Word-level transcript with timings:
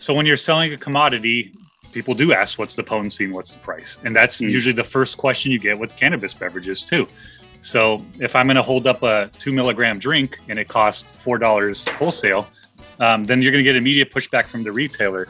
So 0.00 0.14
when 0.14 0.24
you're 0.24 0.38
selling 0.38 0.72
a 0.72 0.78
commodity, 0.78 1.52
people 1.92 2.14
do 2.14 2.32
ask 2.32 2.58
what's 2.58 2.74
the 2.74 2.82
potency 2.82 3.26
and 3.26 3.34
what's 3.34 3.52
the 3.52 3.58
price. 3.58 3.98
And 4.02 4.16
that's 4.16 4.40
mm. 4.40 4.48
usually 4.48 4.72
the 4.72 4.82
first 4.82 5.18
question 5.18 5.52
you 5.52 5.58
get 5.58 5.78
with 5.78 5.94
cannabis 5.94 6.32
beverages 6.32 6.86
too. 6.86 7.06
So 7.60 8.02
if 8.18 8.34
I'm 8.34 8.46
going 8.46 8.56
to 8.56 8.62
hold 8.62 8.86
up 8.86 9.02
a 9.02 9.30
two 9.36 9.52
milligram 9.52 9.98
drink 9.98 10.38
and 10.48 10.58
it 10.58 10.68
costs 10.68 11.02
four 11.02 11.36
dollars 11.36 11.86
wholesale, 11.86 12.48
um, 12.98 13.24
then 13.24 13.42
you're 13.42 13.52
going 13.52 13.62
to 13.62 13.68
get 13.68 13.76
immediate 13.76 14.10
pushback 14.10 14.46
from 14.46 14.62
the 14.62 14.72
retailer. 14.72 15.28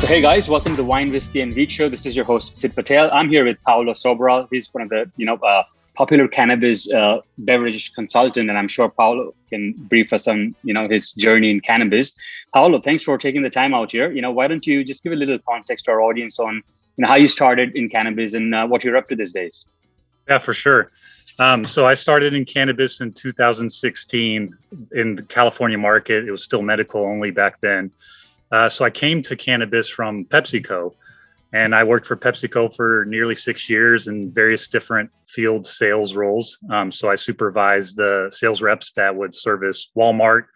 So 0.00 0.08
hey 0.08 0.20
guys, 0.20 0.48
welcome 0.48 0.72
to 0.72 0.76
the 0.76 0.84
Wine, 0.84 1.12
Whiskey, 1.12 1.42
and 1.42 1.54
Weed 1.54 1.70
Show. 1.70 1.88
This 1.88 2.04
is 2.06 2.16
your 2.16 2.24
host 2.24 2.56
Sid 2.56 2.74
Patel. 2.74 3.08
I'm 3.12 3.28
here 3.28 3.44
with 3.44 3.62
Paulo 3.62 3.92
Sobral. 3.92 4.48
He's 4.50 4.74
one 4.74 4.82
of 4.82 4.88
the 4.88 5.08
you 5.16 5.26
know 5.26 5.36
uh, 5.36 5.62
popular 5.94 6.28
cannabis 6.28 6.90
uh, 6.90 7.20
beverage 7.38 7.92
consultant, 7.94 8.48
and 8.48 8.58
I'm 8.58 8.68
sure 8.68 8.88
Paulo 8.88 9.34
can 9.50 9.72
brief 9.72 10.12
us 10.12 10.28
on 10.28 10.54
you 10.62 10.74
know 10.74 10.88
his 10.88 11.12
journey 11.12 11.50
in 11.50 11.60
cannabis. 11.60 12.12
Paulo, 12.52 12.80
thanks 12.80 13.02
for 13.04 13.16
taking 13.18 13.42
the 13.42 13.50
time 13.50 13.74
out 13.74 13.92
here. 13.92 14.10
You 14.10 14.22
know, 14.22 14.32
why 14.32 14.48
don't 14.48 14.66
you 14.66 14.84
just 14.84 15.02
give 15.02 15.12
a 15.12 15.16
little 15.16 15.38
context 15.48 15.86
to 15.86 15.92
our 15.92 16.02
audience 16.02 16.38
on 16.38 16.62
you 16.96 17.02
know 17.02 17.08
how 17.08 17.16
you 17.16 17.28
started 17.28 17.74
in 17.74 17.88
cannabis 17.88 18.34
and 18.34 18.54
uh, 18.54 18.66
what 18.66 18.84
you're 18.84 18.96
up 18.96 19.08
to 19.08 19.16
these 19.16 19.32
days? 19.32 19.66
Yeah, 20.28 20.38
for 20.38 20.54
sure. 20.54 20.90
Um, 21.38 21.64
so 21.64 21.86
I 21.86 21.94
started 21.94 22.32
in 22.32 22.44
cannabis 22.44 23.00
in 23.00 23.12
2016 23.12 24.56
in 24.92 25.16
the 25.16 25.22
California 25.22 25.76
market. 25.76 26.26
It 26.26 26.30
was 26.30 26.44
still 26.44 26.62
medical 26.62 27.04
only 27.04 27.30
back 27.30 27.60
then. 27.60 27.90
Uh, 28.52 28.68
so 28.68 28.84
I 28.84 28.90
came 28.90 29.20
to 29.22 29.34
cannabis 29.34 29.88
from 29.88 30.24
PepsiCo 30.26 30.94
and 31.54 31.72
I 31.72 31.84
worked 31.84 32.04
for 32.04 32.16
PepsiCo 32.16 32.74
for 32.74 33.04
nearly 33.06 33.36
six 33.36 33.70
years 33.70 34.08
in 34.08 34.32
various 34.32 34.66
different 34.66 35.08
field 35.28 35.64
sales 35.64 36.16
roles. 36.16 36.58
Um, 36.68 36.90
so 36.90 37.08
I 37.08 37.14
supervised 37.14 37.96
the 37.96 38.28
sales 38.32 38.60
reps 38.60 38.90
that 38.92 39.14
would 39.14 39.36
service 39.36 39.92
Walmart, 39.96 40.46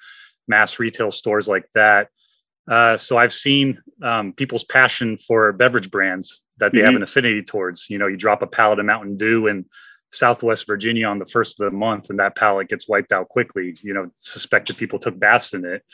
mass 0.48 0.80
retail 0.80 1.12
stores 1.12 1.46
like 1.46 1.66
that. 1.74 2.08
Uh, 2.68 2.96
so 2.96 3.16
I've 3.16 3.32
seen 3.32 3.80
um, 4.02 4.32
people's 4.32 4.64
passion 4.64 5.16
for 5.16 5.52
beverage 5.52 5.88
brands 5.88 6.44
that 6.58 6.72
they 6.72 6.80
mm-hmm. 6.80 6.86
have 6.86 6.96
an 6.96 7.04
affinity 7.04 7.42
towards. 7.44 7.88
You 7.88 7.98
know, 7.98 8.08
you 8.08 8.16
drop 8.16 8.42
a 8.42 8.46
pallet 8.48 8.80
of 8.80 8.84
Mountain 8.84 9.18
Dew 9.18 9.46
in 9.46 9.66
Southwest 10.10 10.66
Virginia 10.66 11.06
on 11.06 11.20
the 11.20 11.26
first 11.26 11.60
of 11.60 11.70
the 11.70 11.76
month, 11.76 12.10
and 12.10 12.18
that 12.18 12.34
pallet 12.34 12.68
gets 12.68 12.88
wiped 12.88 13.12
out 13.12 13.28
quickly. 13.28 13.78
You 13.82 13.94
know, 13.94 14.10
suspected 14.16 14.76
people 14.76 14.98
took 14.98 15.18
baths 15.18 15.54
in 15.54 15.64
it. 15.64 15.84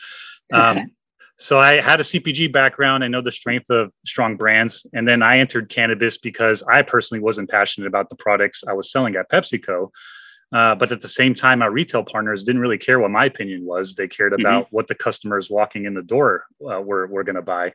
Um, 0.51 0.91
so 1.37 1.59
I 1.59 1.81
had 1.81 1.99
a 1.99 2.03
CPG 2.03 2.51
background. 2.51 3.03
I 3.03 3.07
know 3.07 3.21
the 3.21 3.31
strength 3.31 3.69
of 3.69 3.91
strong 4.05 4.37
brands. 4.37 4.85
And 4.93 5.07
then 5.07 5.21
I 5.21 5.39
entered 5.39 5.69
cannabis 5.69 6.17
because 6.17 6.63
I 6.63 6.81
personally 6.81 7.21
wasn't 7.21 7.49
passionate 7.49 7.87
about 7.87 8.09
the 8.09 8.15
products 8.15 8.63
I 8.67 8.73
was 8.73 8.91
selling 8.91 9.15
at 9.15 9.29
PepsiCo. 9.29 9.89
Uh, 10.53 10.75
but 10.75 10.91
at 10.91 11.01
the 11.01 11.07
same 11.07 11.35
time, 11.35 11.61
our 11.61 11.71
retail 11.71 12.03
partners 12.03 12.43
didn't 12.43 12.61
really 12.61 12.77
care 12.77 12.99
what 12.99 13.11
my 13.11 13.25
opinion 13.25 13.65
was. 13.65 13.95
They 13.95 14.07
cared 14.07 14.31
mm-hmm. 14.31 14.41
about 14.41 14.65
mm-hmm. 14.67 14.75
what 14.75 14.87
the 14.87 14.95
customers 14.95 15.49
walking 15.49 15.85
in 15.85 15.93
the 15.93 16.03
door 16.03 16.45
uh, 16.61 16.81
were, 16.81 17.07
were 17.07 17.23
going 17.23 17.35
to 17.35 17.41
buy. 17.41 17.73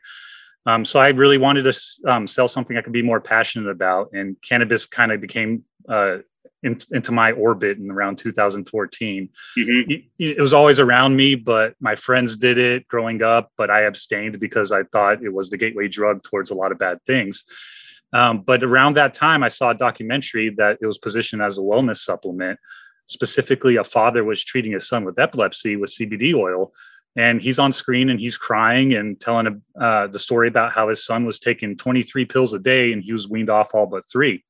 Um, 0.65 0.85
so 0.85 0.99
I 0.99 1.09
really 1.09 1.37
wanted 1.37 1.63
to 1.63 2.11
um, 2.11 2.27
sell 2.27 2.47
something 2.47 2.77
I 2.77 2.81
could 2.81 2.93
be 2.93 3.01
more 3.01 3.19
passionate 3.19 3.69
about. 3.69 4.09
And 4.13 4.35
cannabis 4.41 4.85
kind 4.85 5.11
of 5.11 5.21
became 5.21 5.63
uh, 5.87 6.19
in, 6.63 6.77
into 6.91 7.11
my 7.11 7.31
orbit 7.31 7.77
in 7.77 7.89
around 7.89 8.17
2014. 8.17 9.29
Mm-hmm. 9.57 9.91
It, 9.91 10.03
it, 10.19 10.39
was 10.39 10.53
always 10.53 10.79
around 10.79 11.15
me, 11.15 11.35
but 11.35 11.75
my 11.79 11.95
friends 11.95 12.37
did 12.37 12.57
it 12.57 12.87
growing 12.87 13.23
up, 13.23 13.51
but 13.57 13.69
I 13.69 13.81
abstained 13.81 14.39
because 14.39 14.71
I 14.71 14.83
thought 14.83 15.23
it 15.23 15.33
was 15.33 15.49
the 15.49 15.57
gateway 15.57 15.87
drug 15.87 16.21
towards 16.23 16.51
a 16.51 16.55
lot 16.55 16.71
of 16.71 16.77
bad 16.77 16.99
things. 17.05 17.43
Um, 18.13 18.41
but 18.41 18.63
around 18.63 18.95
that 18.97 19.13
time, 19.13 19.43
I 19.43 19.47
saw 19.47 19.69
a 19.69 19.75
documentary 19.75 20.49
that 20.57 20.77
it 20.81 20.85
was 20.85 20.97
positioned 20.97 21.41
as 21.41 21.57
a 21.57 21.61
wellness 21.61 21.97
supplement. 21.97 22.59
Specifically, 23.05 23.77
a 23.77 23.83
father 23.83 24.23
was 24.23 24.43
treating 24.43 24.73
his 24.73 24.87
son 24.87 25.05
with 25.05 25.19
epilepsy 25.19 25.75
with 25.77 25.89
CBD 25.89 26.33
oil. 26.33 26.73
And 27.17 27.41
he's 27.41 27.59
on 27.59 27.73
screen 27.73 28.09
and 28.09 28.19
he's 28.19 28.37
crying 28.37 28.93
and 28.93 29.19
telling 29.19 29.61
uh, 29.79 30.07
the 30.07 30.19
story 30.19 30.47
about 30.47 30.71
how 30.71 30.87
his 30.87 31.05
son 31.05 31.25
was 31.25 31.39
taking 31.39 31.75
23 31.75 32.23
pills 32.25 32.53
a 32.53 32.59
day 32.59 32.93
and 32.93 33.03
he 33.03 33.11
was 33.11 33.27
weaned 33.27 33.49
off 33.49 33.75
all 33.75 33.85
but 33.85 34.05
three. 34.09 34.45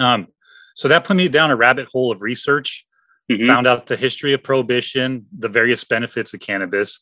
Um, 0.00 0.28
so 0.74 0.88
that 0.88 1.04
put 1.04 1.16
me 1.16 1.28
down 1.28 1.50
a 1.50 1.56
rabbit 1.56 1.88
hole 1.90 2.12
of 2.12 2.22
research, 2.22 2.86
mm-hmm. 3.30 3.46
found 3.46 3.66
out 3.66 3.86
the 3.86 3.96
history 3.96 4.32
of 4.32 4.42
prohibition, 4.42 5.26
the 5.38 5.48
various 5.48 5.84
benefits 5.84 6.34
of 6.34 6.40
cannabis. 6.40 7.00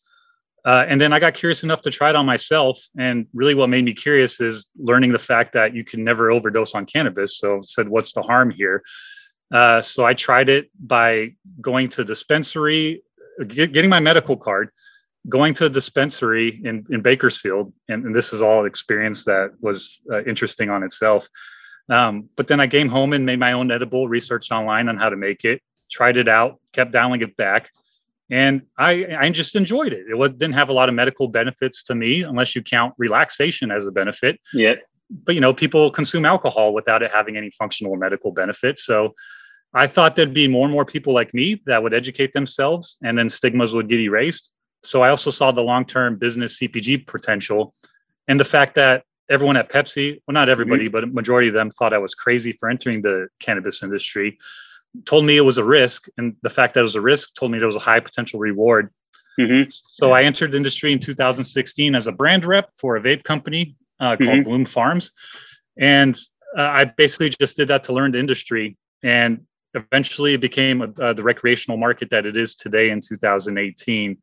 Uh, 0.64 0.84
and 0.88 1.00
then 1.00 1.12
I 1.12 1.18
got 1.18 1.34
curious 1.34 1.64
enough 1.64 1.82
to 1.82 1.90
try 1.90 2.10
it 2.10 2.16
on 2.16 2.24
myself. 2.24 2.78
And 2.96 3.26
really, 3.34 3.54
what 3.54 3.68
made 3.68 3.84
me 3.84 3.94
curious 3.94 4.40
is 4.40 4.66
learning 4.78 5.10
the 5.10 5.18
fact 5.18 5.52
that 5.54 5.74
you 5.74 5.84
can 5.84 6.04
never 6.04 6.30
overdose 6.30 6.74
on 6.74 6.86
cannabis. 6.86 7.38
So 7.38 7.56
I 7.56 7.60
said, 7.62 7.88
what's 7.88 8.12
the 8.12 8.22
harm 8.22 8.50
here? 8.50 8.82
Uh, 9.52 9.82
so 9.82 10.04
I 10.04 10.14
tried 10.14 10.48
it 10.48 10.70
by 10.78 11.34
going 11.60 11.88
to 11.90 12.02
a 12.02 12.04
dispensary, 12.04 13.02
get, 13.48 13.72
getting 13.72 13.90
my 13.90 14.00
medical 14.00 14.36
card, 14.36 14.70
going 15.28 15.52
to 15.54 15.66
a 15.66 15.68
dispensary 15.68 16.60
in, 16.64 16.86
in 16.90 17.00
Bakersfield. 17.02 17.72
And, 17.88 18.06
and 18.06 18.14
this 18.14 18.32
is 18.32 18.40
all 18.40 18.64
experience 18.64 19.24
that 19.24 19.50
was 19.60 20.00
uh, 20.12 20.22
interesting 20.24 20.70
on 20.70 20.82
itself. 20.84 21.28
Um, 21.92 22.30
but 22.36 22.46
then 22.48 22.58
I 22.58 22.66
came 22.66 22.88
home 22.88 23.12
and 23.12 23.26
made 23.26 23.38
my 23.38 23.52
own 23.52 23.70
edible, 23.70 24.08
researched 24.08 24.50
online 24.50 24.88
on 24.88 24.96
how 24.96 25.10
to 25.10 25.16
make 25.16 25.44
it, 25.44 25.60
tried 25.90 26.16
it 26.16 26.26
out, 26.26 26.58
kept 26.72 26.90
dialing 26.90 27.20
it 27.20 27.36
back. 27.36 27.70
And 28.30 28.62
I, 28.78 29.06
I 29.20 29.28
just 29.28 29.56
enjoyed 29.56 29.92
it. 29.92 30.06
It 30.08 30.16
was, 30.16 30.30
didn't 30.30 30.54
have 30.54 30.70
a 30.70 30.72
lot 30.72 30.88
of 30.88 30.94
medical 30.94 31.28
benefits 31.28 31.82
to 31.84 31.94
me, 31.94 32.22
unless 32.22 32.56
you 32.56 32.62
count 32.62 32.94
relaxation 32.96 33.70
as 33.70 33.86
a 33.86 33.92
benefit. 33.92 34.40
Yeah. 34.54 34.76
But 35.10 35.34
you 35.34 35.42
know, 35.42 35.52
people 35.52 35.90
consume 35.90 36.24
alcohol 36.24 36.72
without 36.72 37.02
it 37.02 37.10
having 37.12 37.36
any 37.36 37.50
functional 37.50 37.92
or 37.92 37.98
medical 37.98 38.32
benefits. 38.32 38.86
So 38.86 39.12
I 39.74 39.86
thought 39.86 40.16
there'd 40.16 40.32
be 40.32 40.48
more 40.48 40.64
and 40.64 40.72
more 40.72 40.86
people 40.86 41.12
like 41.12 41.34
me 41.34 41.60
that 41.66 41.82
would 41.82 41.92
educate 41.92 42.32
themselves, 42.32 42.96
and 43.02 43.18
then 43.18 43.28
stigmas 43.28 43.74
would 43.74 43.88
get 43.90 44.00
erased. 44.00 44.50
So 44.82 45.02
I 45.02 45.10
also 45.10 45.30
saw 45.30 45.52
the 45.52 45.62
long-term 45.62 46.16
business 46.16 46.58
CPG 46.58 47.06
potential, 47.06 47.74
and 48.28 48.40
the 48.40 48.44
fact 48.44 48.74
that 48.76 49.04
everyone 49.32 49.56
at 49.56 49.70
Pepsi, 49.70 50.20
well, 50.26 50.34
not 50.34 50.48
everybody, 50.48 50.84
mm-hmm. 50.84 50.92
but 50.92 51.04
a 51.04 51.06
majority 51.06 51.48
of 51.48 51.54
them 51.54 51.70
thought 51.70 51.94
I 51.94 51.98
was 51.98 52.14
crazy 52.14 52.52
for 52.52 52.68
entering 52.68 53.02
the 53.02 53.28
cannabis 53.40 53.82
industry, 53.82 54.38
told 55.06 55.24
me 55.24 55.36
it 55.36 55.42
was 55.42 55.58
a 55.58 55.64
risk. 55.64 56.06
And 56.18 56.36
the 56.42 56.50
fact 56.50 56.74
that 56.74 56.80
it 56.80 56.84
was 56.84 56.94
a 56.94 57.00
risk 57.00 57.34
told 57.34 57.50
me 57.50 57.58
there 57.58 57.66
was 57.66 57.76
a 57.76 57.80
high 57.80 58.00
potential 58.00 58.38
reward. 58.38 58.90
Mm-hmm. 59.40 59.70
So 59.70 60.12
I 60.12 60.24
entered 60.24 60.52
the 60.52 60.58
industry 60.58 60.92
in 60.92 60.98
2016 60.98 61.94
as 61.94 62.06
a 62.06 62.12
brand 62.12 62.44
rep 62.44 62.68
for 62.74 62.96
a 62.96 63.00
vape 63.00 63.24
company 63.24 63.74
uh, 63.98 64.16
called 64.16 64.28
mm-hmm. 64.28 64.42
Bloom 64.42 64.64
Farms. 64.66 65.12
And 65.78 66.14
uh, 66.56 66.62
I 66.62 66.84
basically 66.84 67.30
just 67.30 67.56
did 67.56 67.68
that 67.68 67.82
to 67.84 67.94
learn 67.94 68.12
the 68.12 68.18
industry. 68.18 68.76
And 69.02 69.46
eventually 69.72 70.34
it 70.34 70.42
became 70.42 70.94
uh, 71.00 71.14
the 71.14 71.22
recreational 71.22 71.78
market 71.78 72.10
that 72.10 72.26
it 72.26 72.36
is 72.36 72.54
today 72.54 72.90
in 72.90 73.00
2018. 73.00 74.18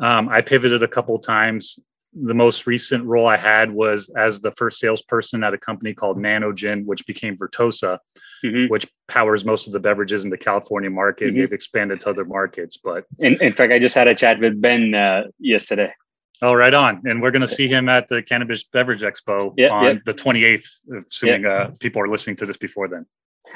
Um, 0.00 0.28
I 0.30 0.40
pivoted 0.40 0.82
a 0.82 0.88
couple 0.88 1.18
times 1.18 1.78
the 2.14 2.34
most 2.34 2.66
recent 2.66 3.04
role 3.04 3.26
I 3.26 3.36
had 3.36 3.70
was 3.70 4.10
as 4.16 4.40
the 4.40 4.52
first 4.52 4.80
salesperson 4.80 5.44
at 5.44 5.54
a 5.54 5.58
company 5.58 5.94
called 5.94 6.18
Nanogen, 6.18 6.84
which 6.84 7.06
became 7.06 7.36
Vertosa, 7.36 7.98
mm-hmm. 8.44 8.70
which 8.70 8.86
powers 9.08 9.44
most 9.44 9.66
of 9.66 9.72
the 9.72 9.80
beverages 9.80 10.24
in 10.24 10.30
the 10.30 10.38
California 10.38 10.90
market. 10.90 11.28
Mm-hmm. 11.28 11.40
They've 11.40 11.52
expanded 11.52 12.00
to 12.02 12.10
other 12.10 12.24
markets, 12.24 12.78
but 12.82 13.04
in, 13.18 13.40
in 13.42 13.52
fact, 13.52 13.72
I 13.72 13.78
just 13.78 13.94
had 13.94 14.08
a 14.08 14.14
chat 14.14 14.40
with 14.40 14.60
Ben 14.60 14.94
uh, 14.94 15.24
yesterday. 15.38 15.92
Oh, 16.40 16.54
right 16.54 16.74
on. 16.74 17.02
And 17.04 17.20
we're 17.20 17.32
going 17.32 17.42
to 17.42 17.48
see 17.48 17.66
him 17.66 17.88
at 17.88 18.06
the 18.08 18.22
Cannabis 18.22 18.64
Beverage 18.64 19.02
Expo 19.02 19.52
yep, 19.56 19.72
on 19.72 19.84
yep. 19.84 20.04
the 20.04 20.14
28th, 20.14 21.04
assuming 21.06 21.42
yep. 21.42 21.70
uh, 21.70 21.70
people 21.80 22.00
are 22.00 22.08
listening 22.08 22.36
to 22.36 22.46
this 22.46 22.56
before 22.56 22.88
then. 22.88 23.06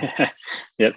yep. 0.79 0.97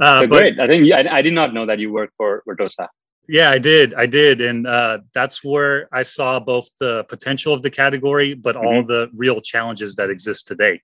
Uh, 0.00 0.20
so 0.20 0.28
but, 0.28 0.38
great. 0.38 0.58
I 0.58 0.66
think 0.66 0.90
I, 0.92 1.18
I 1.18 1.22
did 1.22 1.34
not 1.34 1.52
know 1.52 1.66
that 1.66 1.78
you 1.78 1.92
work 1.92 2.10
for 2.16 2.42
Vertosa. 2.48 2.88
Yeah, 3.30 3.50
I 3.50 3.58
did. 3.58 3.94
I 3.94 4.06
did. 4.06 4.40
And 4.40 4.66
uh, 4.66 4.98
that's 5.14 5.44
where 5.44 5.88
I 5.92 6.02
saw 6.02 6.40
both 6.40 6.68
the 6.80 7.04
potential 7.04 7.54
of 7.54 7.62
the 7.62 7.70
category, 7.70 8.34
but 8.34 8.56
mm-hmm. 8.56 8.66
all 8.66 8.82
the 8.82 9.08
real 9.14 9.40
challenges 9.40 9.94
that 9.96 10.10
exist 10.10 10.48
today. 10.48 10.80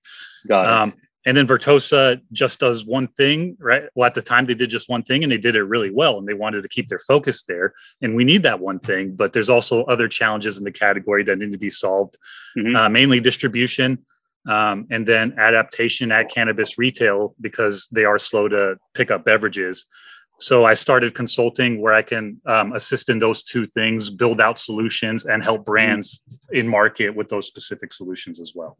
Got 0.47 0.63
it. 0.63 0.69
Um, 0.69 0.93
and 1.25 1.35
then 1.35 1.45
Vertosa 1.45 2.21
just 2.31 2.61
does 2.61 2.85
one 2.85 3.09
thing, 3.09 3.57
right? 3.59 3.83
Well, 3.95 4.07
at 4.07 4.15
the 4.15 4.21
time 4.21 4.45
they 4.45 4.53
did 4.53 4.69
just 4.69 4.87
one 4.87 5.03
thing 5.03 5.23
and 5.23 5.31
they 5.31 5.37
did 5.37 5.57
it 5.57 5.63
really 5.63 5.91
well 5.91 6.17
and 6.19 6.25
they 6.25 6.33
wanted 6.33 6.63
to 6.63 6.69
keep 6.69 6.87
their 6.87 6.99
focus 6.99 7.43
there. 7.43 7.73
And 8.01 8.15
we 8.15 8.23
need 8.23 8.43
that 8.43 8.61
one 8.61 8.79
thing, 8.79 9.13
but 9.13 9.33
there's 9.33 9.49
also 9.49 9.83
other 9.83 10.07
challenges 10.07 10.57
in 10.57 10.63
the 10.63 10.71
category 10.71 11.25
that 11.25 11.37
need 11.37 11.51
to 11.51 11.57
be 11.57 11.69
solved, 11.69 12.17
mm-hmm. 12.57 12.77
uh, 12.77 12.87
mainly 12.87 13.19
distribution 13.19 14.05
um, 14.47 14.87
and 14.89 15.05
then 15.05 15.33
adaptation 15.37 16.13
at 16.13 16.31
cannabis 16.31 16.77
retail 16.77 17.35
because 17.41 17.89
they 17.91 18.05
are 18.05 18.17
slow 18.17 18.47
to 18.47 18.77
pick 18.93 19.11
up 19.11 19.25
beverages. 19.25 19.85
So 20.39 20.65
I 20.65 20.75
started 20.75 21.15
consulting 21.15 21.81
where 21.81 21.93
I 21.93 22.03
can 22.03 22.39
um, 22.45 22.73
assist 22.73 23.09
in 23.09 23.19
those 23.19 23.43
two 23.43 23.65
things, 23.65 24.09
build 24.09 24.39
out 24.39 24.59
solutions, 24.59 25.25
and 25.25 25.43
help 25.43 25.65
brands 25.65 26.21
in 26.51 26.67
market 26.67 27.15
with 27.15 27.29
those 27.29 27.47
specific 27.47 27.91
solutions 27.91 28.39
as 28.39 28.53
well. 28.53 28.77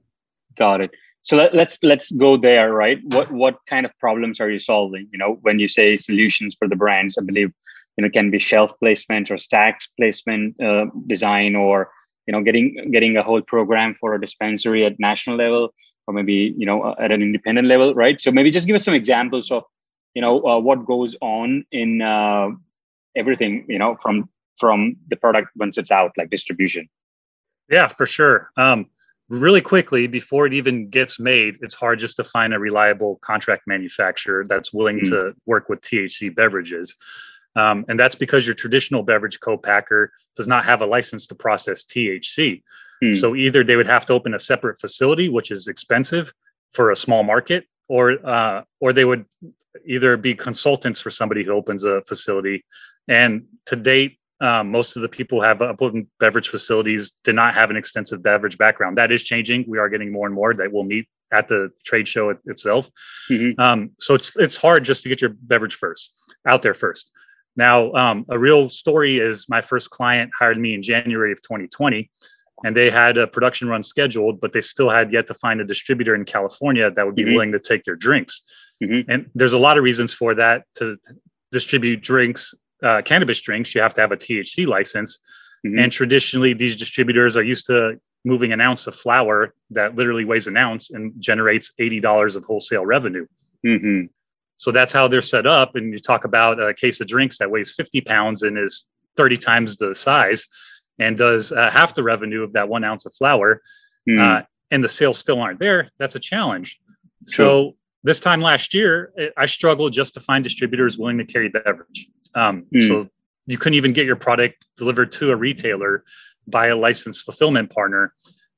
Got 0.55 0.81
it. 0.81 0.91
So 1.21 1.35
let, 1.35 1.55
let's 1.55 1.79
let's 1.81 2.11
go 2.11 2.37
there, 2.37 2.73
right? 2.73 2.99
What 3.05 3.31
what 3.31 3.57
kind 3.67 3.85
of 3.85 3.91
problems 3.99 4.39
are 4.39 4.49
you 4.49 4.59
solving? 4.59 5.07
You 5.11 5.17
know, 5.17 5.39
when 5.41 5.59
you 5.59 5.67
say 5.67 5.97
solutions 5.97 6.55
for 6.57 6.67
the 6.67 6.75
brands, 6.75 7.17
I 7.17 7.23
believe 7.23 7.51
you 7.97 8.03
know 8.03 8.09
can 8.09 8.29
be 8.29 8.39
shelf 8.39 8.71
placement 8.79 9.31
or 9.31 9.37
stacks 9.37 9.89
placement 9.97 10.61
uh, 10.61 10.85
design, 11.07 11.55
or 11.55 11.89
you 12.27 12.31
know 12.31 12.41
getting 12.41 12.91
getting 12.91 13.17
a 13.17 13.23
whole 13.23 13.41
program 13.41 13.95
for 13.99 14.13
a 14.13 14.21
dispensary 14.21 14.85
at 14.85 14.99
national 14.99 15.37
level, 15.37 15.73
or 16.05 16.13
maybe 16.13 16.53
you 16.55 16.67
know 16.67 16.95
at 16.99 17.11
an 17.11 17.23
independent 17.23 17.67
level, 17.67 17.95
right? 17.95 18.21
So 18.21 18.31
maybe 18.31 18.51
just 18.51 18.67
give 18.67 18.75
us 18.75 18.85
some 18.85 18.93
examples 18.93 19.49
of 19.51 19.63
you 20.13 20.21
know 20.21 20.45
uh, 20.45 20.59
what 20.59 20.85
goes 20.85 21.15
on 21.21 21.65
in 21.71 22.01
uh, 22.01 22.49
everything 23.15 23.65
you 23.67 23.79
know 23.79 23.97
from 24.01 24.29
from 24.57 24.95
the 25.09 25.15
product 25.15 25.49
once 25.55 25.77
it's 25.77 25.91
out, 25.91 26.11
like 26.17 26.29
distribution? 26.29 26.89
Yeah, 27.69 27.87
for 27.87 28.05
sure. 28.05 28.49
Um, 28.57 28.87
really 29.29 29.61
quickly, 29.61 30.07
before 30.07 30.45
it 30.45 30.53
even 30.53 30.89
gets 30.89 31.19
made, 31.19 31.57
it's 31.61 31.73
hard 31.73 31.99
just 31.99 32.15
to 32.17 32.23
find 32.23 32.53
a 32.53 32.59
reliable 32.59 33.17
contract 33.17 33.63
manufacturer 33.67 34.45
that's 34.47 34.73
willing 34.73 34.99
mm. 34.99 35.09
to 35.09 35.33
work 35.45 35.69
with 35.69 35.81
THC 35.81 36.33
beverages. 36.33 36.95
Um, 37.55 37.85
and 37.89 37.99
that's 37.99 38.15
because 38.15 38.45
your 38.45 38.53
traditional 38.53 39.03
beverage 39.03 39.39
co-packer 39.39 40.11
does 40.35 40.47
not 40.47 40.63
have 40.65 40.81
a 40.81 40.85
license 40.85 41.25
to 41.27 41.35
process 41.35 41.83
THC. 41.83 42.61
Mm. 43.03 43.13
So 43.13 43.35
either 43.35 43.63
they 43.63 43.75
would 43.75 43.87
have 43.87 44.05
to 44.07 44.13
open 44.13 44.33
a 44.33 44.39
separate 44.39 44.79
facility, 44.79 45.27
which 45.27 45.51
is 45.51 45.67
expensive 45.67 46.33
for 46.71 46.91
a 46.91 46.95
small 46.95 47.23
market, 47.23 47.65
or 47.87 48.17
uh, 48.25 48.63
or 48.79 48.93
they 48.93 49.05
would 49.05 49.25
either 49.85 50.17
be 50.17 50.35
consultants 50.35 50.99
for 50.99 51.09
somebody 51.09 51.43
who 51.43 51.51
opens 51.51 51.83
a 51.83 52.01
facility. 52.07 52.63
And 53.07 53.45
to 53.65 53.75
date, 53.75 54.19
um, 54.39 54.71
most 54.71 54.95
of 54.95 55.01
the 55.01 55.09
people 55.09 55.39
who 55.39 55.45
have 55.45 55.61
open 55.61 56.07
beverage 56.19 56.49
facilities 56.49 57.13
did 57.23 57.35
not 57.35 57.55
have 57.55 57.69
an 57.69 57.75
extensive 57.75 58.21
beverage 58.21 58.57
background. 58.57 58.97
That 58.97 59.11
is 59.11 59.23
changing. 59.23 59.65
We 59.67 59.79
are 59.79 59.89
getting 59.89 60.11
more 60.11 60.27
and 60.27 60.35
more 60.35 60.53
that 60.53 60.71
we'll 60.71 60.83
meet 60.83 61.07
at 61.33 61.47
the 61.47 61.69
trade 61.83 62.07
show 62.07 62.29
it, 62.29 62.37
itself. 62.45 62.89
Mm-hmm. 63.29 63.59
Um, 63.59 63.91
so 63.99 64.13
it's 64.13 64.35
it's 64.37 64.55
hard 64.55 64.85
just 64.85 65.03
to 65.03 65.09
get 65.09 65.21
your 65.21 65.31
beverage 65.41 65.75
first 65.75 66.13
out 66.47 66.61
there 66.61 66.75
first. 66.75 67.11
Now, 67.55 67.91
um, 67.93 68.25
a 68.29 68.37
real 68.37 68.69
story 68.69 69.17
is 69.17 69.49
my 69.49 69.61
first 69.61 69.89
client 69.89 70.31
hired 70.37 70.59
me 70.59 70.75
in 70.75 70.81
January 70.83 71.31
of 71.31 71.41
2020, 71.41 72.09
and 72.63 72.77
they 72.77 72.91
had 72.91 73.17
a 73.17 73.25
production 73.25 73.67
run 73.67 73.81
scheduled, 73.81 74.39
but 74.39 74.53
they 74.53 74.61
still 74.61 74.91
had 74.91 75.11
yet 75.11 75.25
to 75.27 75.33
find 75.33 75.59
a 75.59 75.65
distributor 75.65 76.13
in 76.13 76.23
California 76.23 76.91
that 76.91 77.03
would 77.03 77.15
be 77.15 77.23
mm-hmm. 77.23 77.33
willing 77.33 77.51
to 77.51 77.59
take 77.59 77.83
their 77.83 77.95
drinks. 77.95 78.43
Mm-hmm. 78.81 79.09
And 79.09 79.29
there's 79.33 79.53
a 79.53 79.59
lot 79.59 79.77
of 79.77 79.83
reasons 79.83 80.13
for 80.13 80.35
that 80.35 80.65
to 80.75 80.97
distribute 81.51 82.01
drinks, 82.01 82.53
uh, 82.83 83.01
cannabis 83.03 83.41
drinks. 83.41 83.73
You 83.73 83.81
have 83.81 83.93
to 83.95 84.01
have 84.01 84.11
a 84.11 84.17
THC 84.17 84.67
license. 84.67 85.19
Mm-hmm. 85.65 85.79
And 85.79 85.91
traditionally, 85.91 86.53
these 86.53 86.75
distributors 86.75 87.35
are 87.35 87.43
used 87.43 87.65
to 87.67 87.99
moving 88.25 88.51
an 88.51 88.61
ounce 88.61 88.87
of 88.87 88.95
flower 88.95 89.53
that 89.71 89.95
literally 89.95 90.25
weighs 90.25 90.47
an 90.47 90.57
ounce 90.57 90.91
and 90.91 91.13
generates 91.19 91.71
$80 91.79 92.35
of 92.35 92.43
wholesale 92.43 92.85
revenue. 92.85 93.25
Mm-hmm. 93.65 94.07
So 94.57 94.71
that's 94.71 94.91
how 94.91 95.07
they're 95.07 95.21
set 95.21 95.47
up. 95.47 95.75
And 95.75 95.93
you 95.93 95.99
talk 95.99 96.25
about 96.25 96.59
a 96.61 96.73
case 96.73 96.99
of 96.99 97.07
drinks 97.07 97.37
that 97.37 97.49
weighs 97.49 97.73
50 97.73 98.01
pounds 98.01 98.43
and 98.43 98.57
is 98.57 98.85
30 99.15 99.37
times 99.37 99.77
the 99.77 99.93
size 99.95 100.47
and 100.99 101.17
does 101.17 101.51
uh, 101.51 101.69
half 101.69 101.93
the 101.93 102.03
revenue 102.03 102.43
of 102.43 102.53
that 102.53 102.67
one 102.67 102.83
ounce 102.83 103.05
of 103.05 103.13
flower. 103.13 103.61
Mm. 104.09 104.19
Uh, 104.19 104.43
and 104.71 104.83
the 104.83 104.89
sales 104.89 105.17
still 105.17 105.39
aren't 105.39 105.59
there. 105.59 105.91
That's 105.99 106.15
a 106.15 106.19
challenge. 106.19 106.79
True. 107.27 107.45
So 107.45 107.75
this 108.07 108.19
time 108.19 108.41
last 108.41 108.73
year, 108.73 109.13
I 109.37 109.45
struggled 109.45 109.93
just 109.93 110.13
to 110.15 110.19
find 110.19 110.43
distributors 110.43 110.97
willing 110.97 111.17
to 111.17 111.25
carry 111.25 111.49
beverage. 111.49 112.07
Um, 112.35 112.65
mm. 112.73 112.87
So 112.87 113.09
you 113.45 113.57
couldn't 113.57 113.75
even 113.75 113.93
get 113.93 114.05
your 114.05 114.15
product 114.15 114.65
delivered 114.77 115.11
to 115.13 115.31
a 115.31 115.35
retailer 115.35 116.03
by 116.47 116.67
a 116.67 116.75
licensed 116.75 117.25
fulfillment 117.25 117.69
partner 117.69 118.13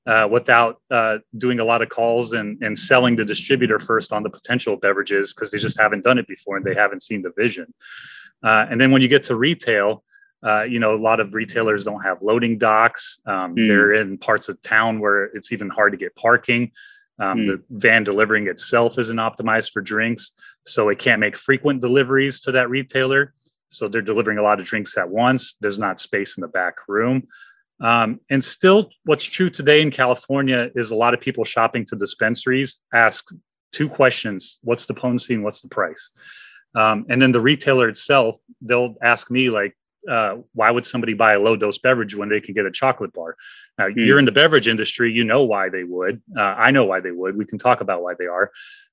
uh, 0.05 0.27
without 0.29 0.81
uh, 0.91 1.17
doing 1.37 1.59
a 1.59 1.63
lot 1.63 1.81
of 1.81 1.89
calls 1.89 2.33
and, 2.33 2.61
and 2.61 2.77
selling 2.77 3.15
the 3.15 3.25
distributor 3.25 3.79
first 3.79 4.13
on 4.13 4.23
the 4.23 4.29
potential 4.29 4.77
beverages 4.77 5.33
because 5.33 5.51
they 5.51 5.57
just 5.57 5.79
haven't 5.79 6.03
done 6.03 6.17
it 6.17 6.27
before 6.27 6.57
and 6.57 6.65
they 6.65 6.73
haven't 6.73 7.01
seen 7.01 7.21
the 7.21 7.31
vision. 7.37 7.71
Uh, 8.43 8.65
and 8.69 8.79
then 8.79 8.91
when 8.91 9.01
you 9.01 9.07
get 9.07 9.23
to 9.23 9.35
retail, 9.35 10.03
uh, 10.45 10.63
you 10.63 10.79
know, 10.79 10.93
a 10.93 10.95
lot 10.95 11.19
of 11.19 11.33
retailers 11.33 11.83
don't 11.83 12.01
have 12.01 12.21
loading 12.21 12.57
docks. 12.57 13.19
Um, 13.25 13.55
mm. 13.55 13.67
They're 13.67 13.93
in 13.93 14.17
parts 14.17 14.47
of 14.47 14.61
town 14.61 14.99
where 14.99 15.25
it's 15.25 15.51
even 15.51 15.69
hard 15.69 15.91
to 15.91 15.97
get 15.97 16.15
parking. 16.15 16.71
Um, 17.19 17.39
mm. 17.39 17.45
The 17.47 17.63
van 17.69 18.03
delivering 18.03 18.47
itself 18.47 18.97
isn't 18.97 19.17
optimized 19.17 19.71
for 19.71 19.81
drinks, 19.81 20.31
so 20.65 20.89
it 20.89 20.99
can't 20.99 21.19
make 21.19 21.35
frequent 21.35 21.81
deliveries 21.81 22.41
to 22.41 22.51
that 22.53 22.69
retailer. 22.69 23.33
So 23.69 23.87
they're 23.87 24.01
delivering 24.01 24.37
a 24.37 24.41
lot 24.41 24.59
of 24.59 24.65
drinks 24.65 24.97
at 24.97 25.09
once. 25.09 25.55
There's 25.61 25.79
not 25.79 25.99
space 25.99 26.37
in 26.37 26.41
the 26.41 26.47
back 26.47 26.75
room. 26.87 27.27
Um, 27.81 28.19
and 28.29 28.43
still, 28.43 28.89
what's 29.05 29.23
true 29.23 29.49
today 29.49 29.81
in 29.81 29.91
California 29.91 30.69
is 30.75 30.91
a 30.91 30.95
lot 30.95 31.13
of 31.13 31.21
people 31.21 31.45
shopping 31.45 31.85
to 31.85 31.95
dispensaries 31.95 32.79
ask 32.93 33.29
two 33.71 33.87
questions 33.87 34.59
What's 34.63 34.85
the 34.85 34.93
potency 34.93 35.35
and 35.35 35.43
what's 35.43 35.61
the 35.61 35.69
price? 35.69 36.11
Um, 36.75 37.05
and 37.09 37.21
then 37.21 37.31
the 37.31 37.39
retailer 37.39 37.87
itself, 37.87 38.37
they'll 38.61 38.95
ask 39.01 39.31
me, 39.31 39.49
like, 39.49 39.75
uh, 40.09 40.37
why 40.53 40.71
would 40.71 40.85
somebody 40.85 41.13
buy 41.13 41.33
a 41.33 41.39
low 41.39 41.55
dose 41.55 41.77
beverage 41.77 42.15
when 42.15 42.29
they 42.29 42.39
can 42.39 42.53
get 42.53 42.65
a 42.65 42.71
chocolate 42.71 43.13
bar? 43.13 43.35
Now, 43.77 43.87
mm. 43.87 44.05
you're 44.05 44.19
in 44.19 44.25
the 44.25 44.31
beverage 44.31 44.67
industry, 44.67 45.11
you 45.11 45.23
know 45.23 45.43
why 45.43 45.69
they 45.69 45.83
would. 45.83 46.21
Uh, 46.37 46.41
I 46.41 46.71
know 46.71 46.85
why 46.85 46.99
they 46.99 47.11
would. 47.11 47.37
We 47.37 47.45
can 47.45 47.57
talk 47.57 47.81
about 47.81 48.01
why 48.01 48.13
they 48.17 48.27
are. 48.27 48.51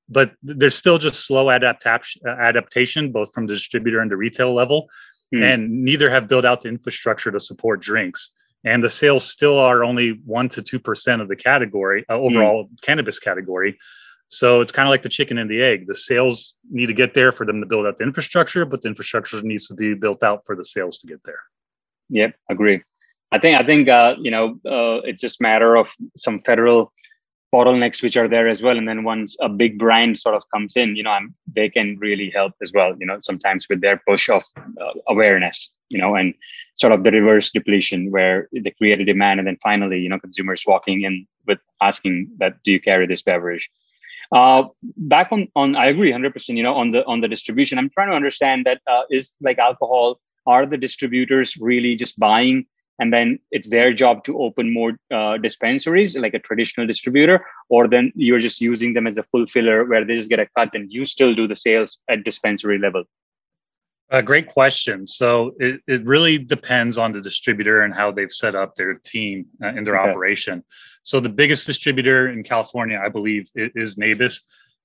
But 0.09 0.33
there's 0.43 0.77
still 0.77 0.99
just 0.99 1.27
slow 1.27 1.51
adaptation, 1.51 2.23
adaptation 2.27 3.13
both 3.13 3.33
from 3.33 3.47
the 3.47 3.55
distributor 3.55 4.01
and 4.01 4.11
the 4.11 4.17
retail 4.17 4.55
level. 4.55 4.89
Mm. 5.35 5.53
And 5.53 5.85
neither 5.85 6.09
have 6.11 6.29
built 6.29 6.45
out 6.45 6.61
the 6.61 6.69
infrastructure 6.69 7.33
to 7.33 7.41
support 7.41 7.81
drinks 7.81 8.31
and 8.67 8.83
the 8.83 8.91
sales 8.91 9.25
still 9.25 9.59
are 9.59 9.85
only 9.85 10.21
one 10.25 10.49
to 10.51 10.61
two 10.61 10.79
percent 10.79 11.23
of 11.23 11.29
the 11.29 11.37
category 11.37 12.05
uh, 12.11 12.15
overall 12.15 12.65
mm. 12.65 12.83
cannabis 12.83 13.19
category. 13.19 13.79
So 14.29 14.61
it's 14.61 14.73
kind 14.73 14.89
of 14.89 14.91
like 14.91 15.03
the 15.03 15.09
chicken 15.09 15.39
and 15.39 15.49
the 15.51 15.63
egg. 15.63 15.87
The 15.87 15.95
sales 15.95 16.57
need 16.71 16.87
to 16.87 16.93
get 16.93 17.15
there 17.15 17.33
for 17.33 17.47
them 17.47 17.61
to 17.61 17.67
build 17.67 17.87
out 17.87 17.97
the 17.97 18.05
infrastructure, 18.05 18.65
but 18.65 18.83
the 18.83 18.89
infrastructure 18.89 19.41
needs 19.43 19.69
to 19.69 19.75
be 19.75 19.95
built 19.95 20.23
out 20.23 20.43
for 20.45 20.57
the 20.57 20.65
sales 20.65 20.99
to 20.99 21.07
get 21.07 21.23
there. 21.25 21.41
Yep, 22.11 22.35
agree. 22.51 22.83
I 23.33 23.39
think 23.39 23.59
I 23.59 23.65
think 23.65 23.89
uh, 23.89 24.15
you 24.19 24.31
know 24.31 24.59
uh, 24.65 25.03
it's 25.05 25.21
just 25.21 25.41
matter 25.41 25.77
of 25.77 25.91
some 26.17 26.41
federal 26.43 26.93
bottlenecks 27.55 28.03
which 28.03 28.17
are 28.17 28.29
there 28.29 28.49
as 28.49 28.61
well 28.61 28.77
and 28.77 28.89
then 28.89 29.05
once 29.05 29.37
a 29.41 29.49
big 29.49 29.79
brand 29.79 30.19
sort 30.19 30.35
of 30.35 30.43
comes 30.53 30.77
in 30.77 30.97
you 30.97 31.03
know 31.03 31.11
I'm, 31.11 31.35
they 31.55 31.69
can 31.71 31.97
really 31.99 32.29
help 32.31 32.53
as 32.61 32.73
well 32.73 32.95
you 32.99 33.07
know 33.07 33.19
sometimes 33.23 33.67
with 33.71 33.81
their 33.81 34.03
push 34.07 34.29
of 34.29 34.43
uh, 34.59 34.93
awareness 35.09 35.73
you 35.89 35.99
know 35.99 36.17
and 36.17 36.35
sort 36.75 36.93
of 36.93 37.05
the 37.05 37.13
reverse 37.13 37.51
depletion 37.51 38.11
where 38.11 38.49
they 38.53 38.73
create 38.73 39.01
a 39.01 39.05
demand 39.05 39.39
and 39.39 39.47
then 39.47 39.59
finally 39.63 40.01
you 40.01 40.09
know 40.09 40.19
consumers 40.19 40.65
walking 40.67 41.03
in 41.03 41.27
with 41.47 41.59
asking 41.81 42.29
that 42.39 42.61
do 42.65 42.73
you 42.73 42.81
carry 42.81 43.07
this 43.07 43.23
beverage 43.23 43.71
uh, 44.33 44.65
back 44.97 45.29
on 45.31 45.49
on 45.57 45.77
i 45.77 45.87
agree 45.87 46.13
100% 46.13 46.57
you 46.57 46.63
know 46.63 46.75
on 46.75 46.91
the 46.91 47.05
on 47.07 47.21
the 47.21 47.29
distribution. 47.29 47.79
I'm 47.79 47.91
trying 47.91 48.11
to 48.11 48.17
understand 48.17 48.67
that 48.67 48.81
uh, 48.87 49.03
is 49.11 49.37
like 49.41 49.59
alcohol 49.59 50.21
are 50.47 50.67
the 50.67 50.77
distributors 50.77 51.57
really 51.57 51.97
just 51.97 52.19
buying 52.19 52.67
and 52.99 53.13
then 53.13 53.39
it's 53.51 53.69
their 53.69 53.93
job 53.93 54.25
to 54.25 54.39
open 54.41 54.73
more 54.73 54.93
uh, 55.13 55.37
dispensaries 55.39 56.17
like 56.17 56.35
a 56.35 56.39
traditional 56.39 56.87
distributor 56.87 57.45
or 57.69 57.89
then 57.89 58.13
you're 58.15 58.41
just 58.41 58.61
using 58.61 58.95
them 58.95 59.07
as 59.07 59.19
a 59.19 59.23
fulfiller 59.25 59.85
where 59.85 60.05
they 60.05 60.15
just 60.15 60.31
get 60.31 60.41
a 60.41 60.49
cut 60.57 60.71
and 60.75 60.93
you 60.93 61.05
still 61.05 61.35
do 61.35 61.47
the 61.47 61.57
sales 61.57 61.99
at 62.09 62.25
dispensary 62.25 62.79
level 62.79 63.05
a 64.11 64.23
great 64.23 64.49
question. 64.49 65.07
So 65.07 65.55
it, 65.59 65.81
it 65.87 66.05
really 66.05 66.39
depends 66.39 66.99
on 66.99 67.13
the 67.13 67.21
distributor 67.21 67.83
and 67.83 67.93
how 67.93 68.13
they've 68.13 68.31
set 68.31 68.55
up 68.55 68.75
their 68.75 68.95
team 68.95 69.47
uh, 69.63 69.69
in 69.69 69.85
their 69.85 69.99
okay. 69.99 70.11
operation. 70.11 70.65
So 71.03 71.21
the 71.21 71.29
biggest 71.29 71.67
distributor 71.67 72.29
in 72.29 72.43
California, 72.43 73.01
I 73.05 73.09
believe, 73.09 73.47
is 73.55 73.97
Nabis. 73.97 74.43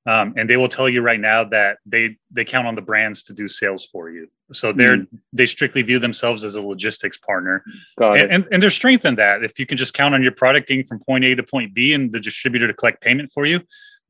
Um, 0.08 0.34
and 0.36 0.50
they 0.50 0.58
will 0.58 0.68
tell 0.68 0.90
you 0.90 1.04
right 1.04 1.20
now 1.20 1.44
that 1.44 1.78
they 1.86 2.18
they 2.32 2.44
count 2.44 2.66
on 2.66 2.74
the 2.74 2.82
brands 2.82 3.22
to 3.24 3.34
do 3.34 3.48
sales 3.48 3.86
for 3.86 4.10
you. 4.10 4.28
So 4.52 4.74
they're 4.74 4.98
mm. 4.98 5.08
they 5.32 5.46
strictly 5.46 5.84
view 5.84 6.00
themselves 6.00 6.44
as 6.44 6.56
a 6.56 6.62
logistics 6.62 7.20
partner, 7.20 7.64
and, 8.00 8.32
and, 8.32 8.48
and 8.52 8.64
there's 8.64 8.74
strength 8.74 9.06
in 9.06 9.14
that. 9.16 9.44
If 9.44 9.60
you 9.60 9.68
can 9.68 9.78
just 9.78 9.94
count 9.94 10.16
on 10.16 10.24
your 10.24 10.32
product 10.32 10.68
getting 10.68 10.86
from 10.86 11.00
point 11.00 11.24
A 11.26 11.36
to 11.36 11.44
point 11.44 11.76
B, 11.76 11.94
and 11.94 12.12
the 12.12 12.20
distributor 12.20 12.68
to 12.68 12.74
collect 12.74 13.04
payment 13.04 13.32
for 13.32 13.46
you, 13.46 13.60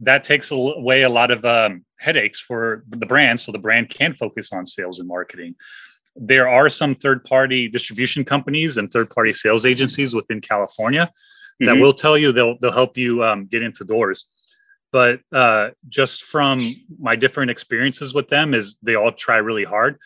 that 0.01 0.23
takes 0.23 0.51
away 0.51 1.03
a 1.03 1.09
lot 1.09 1.31
of 1.31 1.45
um, 1.45 1.85
headaches 1.99 2.39
for 2.39 2.83
the 2.89 3.05
brand, 3.05 3.39
so 3.39 3.51
the 3.51 3.59
brand 3.59 3.89
can 3.89 4.13
focus 4.13 4.51
on 4.51 4.65
sales 4.65 4.99
and 4.99 5.07
marketing. 5.07 5.55
There 6.15 6.47
are 6.47 6.69
some 6.69 6.93
third-party 6.93 7.69
distribution 7.69 8.25
companies 8.25 8.77
and 8.77 8.91
third-party 8.91 9.33
sales 9.33 9.65
agencies 9.65 10.13
within 10.13 10.41
California 10.41 11.05
mm-hmm. 11.05 11.65
that 11.65 11.81
will 11.81 11.93
tell 11.93 12.17
you 12.17 12.31
they'll 12.31 12.57
they'll 12.59 12.71
help 12.71 12.97
you 12.97 13.23
um, 13.23 13.45
get 13.45 13.63
into 13.63 13.83
doors 13.83 14.25
but 14.91 15.21
uh, 15.31 15.69
just 15.87 16.23
from 16.23 16.75
my 16.99 17.15
different 17.15 17.49
experiences 17.49 18.13
with 18.13 18.27
them 18.27 18.53
is 18.53 18.75
they 18.83 18.95
all 18.95 19.11
try 19.11 19.37
really 19.37 19.63
hard 19.63 19.97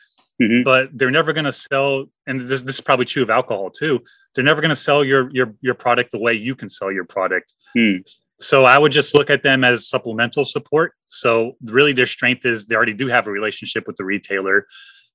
mm-hmm. 0.41 0.63
but 0.63 0.89
they're 0.93 1.11
never 1.11 1.33
going 1.33 1.45
to 1.45 1.51
sell 1.51 2.05
and 2.27 2.41
this, 2.41 2.61
this 2.61 2.75
is 2.75 2.81
probably 2.81 3.05
true 3.05 3.23
of 3.23 3.29
alcohol 3.29 3.69
too 3.69 4.01
they're 4.33 4.45
never 4.45 4.61
going 4.61 4.69
to 4.69 4.75
sell 4.75 5.03
your 5.03 5.29
your 5.31 5.53
your 5.61 5.73
product 5.73 6.11
the 6.11 6.19
way 6.19 6.33
you 6.33 6.55
can 6.55 6.69
sell 6.69 6.91
your 6.91 7.05
product 7.05 7.53
mm. 7.75 7.99
So 8.39 8.65
i 8.65 8.77
would 8.77 8.91
just 8.91 9.15
look 9.15 9.29
at 9.29 9.43
them 9.43 9.63
as 9.63 9.87
supplemental 9.87 10.45
support 10.45 10.93
so 11.07 11.53
really 11.65 11.93
their 11.93 12.05
strength 12.05 12.45
is 12.45 12.65
they 12.65 12.75
already 12.75 12.93
do 12.93 13.07
have 13.07 13.27
a 13.27 13.31
relationship 13.31 13.85
with 13.87 13.95
the 13.95 14.05
retailer 14.05 14.65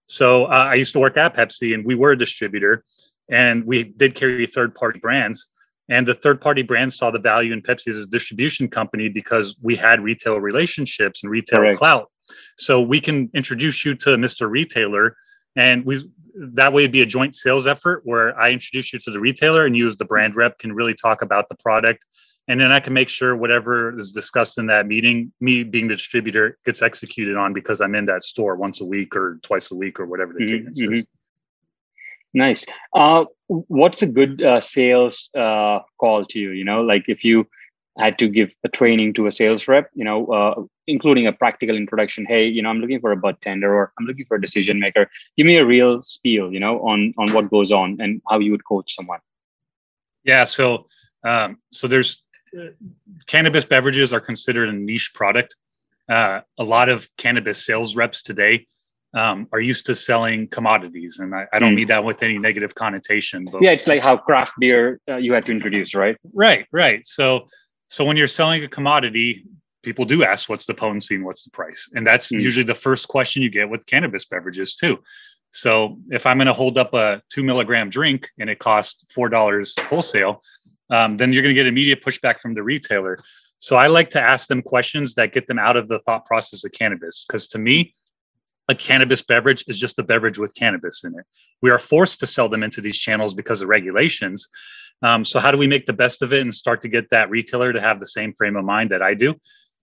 so 0.06 0.46
uh, 0.46 0.68
i 0.70 0.74
used 0.74 0.92
to 0.92 0.98
work 0.98 1.16
at 1.16 1.34
pepsi 1.34 1.74
and 1.74 1.84
we 1.84 1.94
were 1.94 2.12
a 2.12 2.18
distributor 2.18 2.84
and 3.30 3.64
we 3.64 3.84
did 3.84 4.14
carry 4.14 4.46
third 4.46 4.74
party 4.74 4.98
brands 4.98 5.48
and 5.90 6.06
the 6.06 6.14
third 6.14 6.40
party 6.40 6.62
brands 6.62 6.96
saw 6.96 7.10
the 7.10 7.18
value 7.18 7.52
in 7.52 7.60
Pepsi 7.60 7.88
as 7.88 7.98
a 7.98 8.06
distribution 8.06 8.68
company 8.68 9.08
because 9.08 9.56
we 9.62 9.74
had 9.74 10.00
retail 10.00 10.38
relationships 10.38 11.22
and 11.22 11.30
retail 11.30 11.58
Correct. 11.58 11.78
clout. 11.78 12.10
So 12.56 12.80
we 12.80 13.00
can 13.00 13.28
introduce 13.34 13.84
you 13.84 13.96
to 13.96 14.10
Mr. 14.10 14.48
Retailer 14.48 15.16
and 15.56 15.84
we 15.84 16.00
that 16.36 16.72
way 16.72 16.82
it'd 16.82 16.92
be 16.92 17.02
a 17.02 17.06
joint 17.06 17.34
sales 17.34 17.66
effort 17.66 18.02
where 18.04 18.38
I 18.40 18.52
introduce 18.52 18.92
you 18.92 19.00
to 19.00 19.10
the 19.10 19.18
retailer 19.18 19.66
and 19.66 19.76
you 19.76 19.88
as 19.88 19.96
the 19.96 20.04
brand 20.04 20.36
rep 20.36 20.58
can 20.58 20.72
really 20.72 20.94
talk 20.94 21.22
about 21.22 21.48
the 21.48 21.56
product. 21.56 22.06
And 22.50 22.60
then 22.60 22.72
I 22.72 22.80
can 22.80 22.92
make 22.92 23.08
sure 23.08 23.36
whatever 23.36 23.96
is 23.96 24.10
discussed 24.10 24.58
in 24.58 24.66
that 24.66 24.88
meeting, 24.88 25.32
me 25.38 25.62
being 25.62 25.86
the 25.86 25.94
distributor, 25.94 26.58
gets 26.64 26.82
executed 26.82 27.36
on 27.36 27.52
because 27.52 27.80
I'm 27.80 27.94
in 27.94 28.06
that 28.06 28.24
store 28.24 28.56
once 28.56 28.80
a 28.80 28.84
week 28.84 29.14
or 29.14 29.38
twice 29.44 29.70
a 29.70 29.76
week 29.76 30.00
or 30.00 30.06
whatever 30.06 30.32
the 30.32 30.44
mm-hmm, 30.44 30.66
mm-hmm. 30.66 30.92
is. 30.94 31.06
Nice. 32.34 32.66
Uh, 32.92 33.26
what's 33.46 34.02
a 34.02 34.08
good 34.08 34.42
uh, 34.42 34.60
sales 34.60 35.30
uh, 35.38 35.78
call 36.00 36.24
to 36.24 36.40
you? 36.40 36.50
You 36.50 36.64
know, 36.64 36.82
like 36.82 37.04
if 37.06 37.22
you 37.22 37.46
had 37.96 38.18
to 38.18 38.26
give 38.26 38.50
a 38.64 38.68
training 38.68 39.14
to 39.14 39.28
a 39.28 39.30
sales 39.30 39.68
rep, 39.68 39.88
you 39.94 40.04
know, 40.04 40.26
uh, 40.26 40.60
including 40.88 41.28
a 41.28 41.32
practical 41.32 41.76
introduction. 41.76 42.26
Hey, 42.26 42.48
you 42.48 42.62
know, 42.62 42.70
I'm 42.70 42.80
looking 42.80 43.00
for 43.00 43.12
a 43.12 43.16
bud 43.16 43.36
tender 43.42 43.72
or 43.72 43.92
I'm 43.96 44.06
looking 44.06 44.24
for 44.24 44.38
a 44.38 44.40
decision 44.40 44.80
maker. 44.80 45.08
Give 45.36 45.46
me 45.46 45.56
a 45.56 45.64
real 45.64 46.02
spiel, 46.02 46.52
you 46.52 46.58
know, 46.58 46.80
on 46.80 47.14
on 47.16 47.32
what 47.32 47.48
goes 47.48 47.70
on 47.70 47.98
and 48.00 48.20
how 48.28 48.40
you 48.40 48.50
would 48.50 48.64
coach 48.64 48.96
someone. 48.96 49.20
Yeah. 50.24 50.42
So, 50.42 50.86
um, 51.22 51.58
so 51.70 51.86
there's 51.86 52.24
cannabis 53.26 53.64
beverages 53.64 54.12
are 54.12 54.20
considered 54.20 54.68
a 54.68 54.72
niche 54.72 55.12
product. 55.14 55.56
Uh, 56.08 56.40
a 56.58 56.64
lot 56.64 56.88
of 56.88 57.08
cannabis 57.16 57.64
sales 57.64 57.94
reps 57.94 58.22
today 58.22 58.66
um, 59.14 59.48
are 59.52 59.60
used 59.60 59.86
to 59.86 59.94
selling 59.94 60.48
commodities, 60.48 61.18
and 61.18 61.34
I, 61.34 61.46
I 61.52 61.58
don't 61.58 61.72
mm. 61.72 61.76
mean 61.76 61.86
that 61.88 62.04
with 62.04 62.22
any 62.22 62.38
negative 62.38 62.74
connotation. 62.74 63.44
But 63.50 63.62
yeah, 63.62 63.70
it's 63.70 63.88
like 63.88 64.00
how 64.00 64.16
craft 64.16 64.52
beer 64.58 65.00
uh, 65.08 65.16
you 65.16 65.32
had 65.32 65.46
to 65.46 65.52
introduce, 65.52 65.94
right? 65.94 66.16
Right, 66.32 66.66
right. 66.72 67.04
So, 67.06 67.46
so 67.88 68.04
when 68.04 68.16
you're 68.16 68.28
selling 68.28 68.62
a 68.62 68.68
commodity, 68.68 69.44
people 69.82 70.04
do 70.04 70.24
ask, 70.24 70.48
"What's 70.48 70.66
the 70.66 70.74
potency 70.74 71.16
and 71.16 71.24
what's 71.24 71.44
the 71.44 71.50
price?" 71.50 71.88
And 71.94 72.06
that's 72.06 72.30
mm. 72.30 72.40
usually 72.40 72.64
the 72.64 72.74
first 72.74 73.08
question 73.08 73.42
you 73.42 73.50
get 73.50 73.68
with 73.68 73.84
cannabis 73.86 74.24
beverages 74.24 74.76
too. 74.76 74.98
So, 75.52 75.98
if 76.10 76.26
I'm 76.26 76.38
going 76.38 76.46
to 76.46 76.52
hold 76.52 76.78
up 76.78 76.94
a 76.94 77.20
two 77.30 77.42
milligram 77.42 77.90
drink 77.90 78.28
and 78.38 78.48
it 78.48 78.60
costs 78.60 79.12
four 79.12 79.28
dollars 79.28 79.74
wholesale, 79.80 80.40
um, 80.90 81.16
then 81.16 81.32
you're 81.32 81.42
going 81.42 81.54
to 81.54 81.58
get 81.58 81.66
immediate 81.66 82.02
pushback 82.04 82.40
from 82.40 82.54
the 82.54 82.62
retailer. 82.62 83.18
So 83.58 83.76
I 83.76 83.86
like 83.88 84.10
to 84.10 84.20
ask 84.20 84.48
them 84.48 84.62
questions 84.62 85.14
that 85.14 85.32
get 85.32 85.46
them 85.46 85.58
out 85.58 85.76
of 85.76 85.88
the 85.88 85.98
thought 86.00 86.24
process 86.26 86.64
of 86.64 86.72
cannabis. 86.72 87.24
Because 87.26 87.46
to 87.48 87.58
me, 87.58 87.92
a 88.68 88.74
cannabis 88.74 89.20
beverage 89.20 89.64
is 89.66 89.78
just 89.78 89.98
a 89.98 90.02
beverage 90.02 90.38
with 90.38 90.54
cannabis 90.54 91.04
in 91.04 91.18
it. 91.18 91.24
We 91.60 91.70
are 91.70 91.78
forced 91.78 92.20
to 92.20 92.26
sell 92.26 92.48
them 92.48 92.62
into 92.62 92.80
these 92.80 92.98
channels 92.98 93.34
because 93.34 93.60
of 93.60 93.68
regulations. 93.68 94.48
Um, 95.02 95.24
so 95.24 95.40
how 95.40 95.50
do 95.50 95.58
we 95.58 95.66
make 95.66 95.86
the 95.86 95.92
best 95.92 96.22
of 96.22 96.32
it 96.32 96.42
and 96.42 96.52
start 96.52 96.80
to 96.82 96.88
get 96.88 97.10
that 97.10 97.30
retailer 97.30 97.72
to 97.72 97.80
have 97.80 98.00
the 98.00 98.06
same 98.06 98.32
frame 98.32 98.56
of 98.56 98.64
mind 98.64 98.90
that 98.90 99.02
I 99.02 99.14
do? 99.14 99.34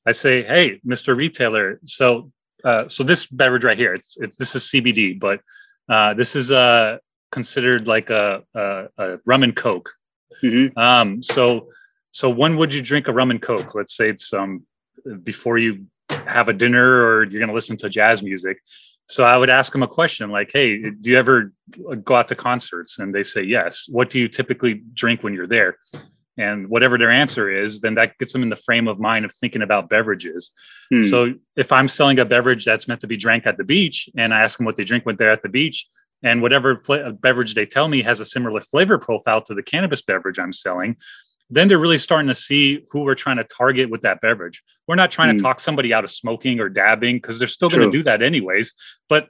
I 0.05 0.11
say, 0.11 0.43
hey, 0.43 0.79
Mr. 0.87 1.15
Retailer, 1.15 1.79
so 1.85 2.31
uh, 2.63 2.87
so 2.87 3.03
this 3.03 3.27
beverage 3.27 3.63
right 3.63 3.77
here, 3.77 3.93
it's 3.93 4.17
it's 4.17 4.35
this 4.37 4.55
is 4.55 4.63
CBD, 4.63 5.19
but 5.19 5.41
uh, 5.89 6.13
this 6.13 6.35
is 6.35 6.51
uh, 6.51 6.97
considered 7.31 7.87
like 7.87 8.09
a, 8.09 8.43
a, 8.55 8.87
a 8.97 9.17
rum 9.25 9.43
and 9.43 9.55
coke. 9.55 9.89
Mm-hmm. 10.43 10.77
Um, 10.77 11.23
so 11.23 11.69
so 12.11 12.29
when 12.29 12.57
would 12.57 12.73
you 12.73 12.81
drink 12.81 13.07
a 13.07 13.13
rum 13.13 13.31
and 13.31 13.41
coke? 13.41 13.75
Let's 13.75 13.95
say 13.95 14.09
it's 14.09 14.33
um 14.33 14.63
before 15.23 15.57
you 15.57 15.85
have 16.09 16.49
a 16.49 16.53
dinner 16.53 17.05
or 17.05 17.23
you're 17.23 17.39
going 17.39 17.49
to 17.49 17.53
listen 17.53 17.77
to 17.77 17.89
jazz 17.89 18.23
music. 18.23 18.57
So 19.09 19.23
I 19.23 19.37
would 19.37 19.49
ask 19.49 19.71
them 19.71 19.83
a 19.83 19.87
question 19.87 20.29
like, 20.31 20.51
"Hey, 20.51 20.89
do 20.89 21.09
you 21.09 21.17
ever 21.17 21.53
go 22.03 22.15
out 22.15 22.27
to 22.27 22.35
concerts?" 22.35 22.99
And 22.99 23.13
they 23.15 23.23
say 23.23 23.41
yes. 23.41 23.85
What 23.89 24.09
do 24.09 24.19
you 24.19 24.27
typically 24.27 24.81
drink 24.93 25.23
when 25.23 25.33
you're 25.33 25.47
there? 25.47 25.77
And 26.37 26.67
whatever 26.67 26.97
their 26.97 27.09
answer 27.09 27.49
is, 27.49 27.79
then 27.79 27.95
that 27.95 28.17
gets 28.19 28.31
them 28.31 28.43
in 28.43 28.49
the 28.49 28.55
frame 28.55 28.87
of 28.87 28.99
mind 28.99 29.25
of 29.25 29.31
thinking 29.33 29.63
about 29.63 29.89
beverages. 29.89 30.51
Hmm. 30.91 31.01
So 31.01 31.33
if 31.55 31.71
I'm 31.71 31.87
selling 31.87 32.19
a 32.19 32.25
beverage 32.25 32.63
that's 32.63 32.87
meant 32.87 33.01
to 33.01 33.07
be 33.07 33.17
drank 33.17 33.47
at 33.47 33.57
the 33.57 33.63
beach, 33.63 34.07
and 34.17 34.33
I 34.33 34.41
ask 34.41 34.57
them 34.57 34.65
what 34.65 34.75
they 34.75 34.83
drink 34.83 35.05
when 35.05 35.15
they're 35.15 35.31
at 35.31 35.41
the 35.41 35.49
beach, 35.49 35.87
and 36.23 36.41
whatever 36.41 36.77
fl- 36.77 37.11
beverage 37.19 37.53
they 37.53 37.65
tell 37.65 37.87
me 37.87 38.01
has 38.01 38.19
a 38.19 38.25
similar 38.25 38.61
flavor 38.61 38.97
profile 38.97 39.41
to 39.43 39.53
the 39.53 39.63
cannabis 39.63 40.01
beverage 40.01 40.39
I'm 40.39 40.53
selling, 40.53 40.97
then 41.49 41.67
they're 41.67 41.79
really 41.79 41.97
starting 41.97 42.27
to 42.27 42.33
see 42.33 42.85
who 42.91 43.03
we're 43.03 43.15
trying 43.15 43.37
to 43.37 43.43
target 43.45 43.89
with 43.89 44.01
that 44.01 44.19
beverage. 44.19 44.61
We're 44.87 44.95
not 44.95 45.11
trying 45.11 45.33
mm. 45.33 45.37
to 45.37 45.43
talk 45.43 45.59
somebody 45.59 45.93
out 45.93 46.03
of 46.03 46.09
smoking 46.09 46.59
or 46.59 46.67
dabbing 46.67 47.17
because 47.17 47.39
they're 47.39 47.47
still 47.47 47.69
going 47.69 47.89
to 47.89 47.97
do 47.97 48.03
that 48.03 48.21
anyways. 48.21 48.73
But 49.07 49.29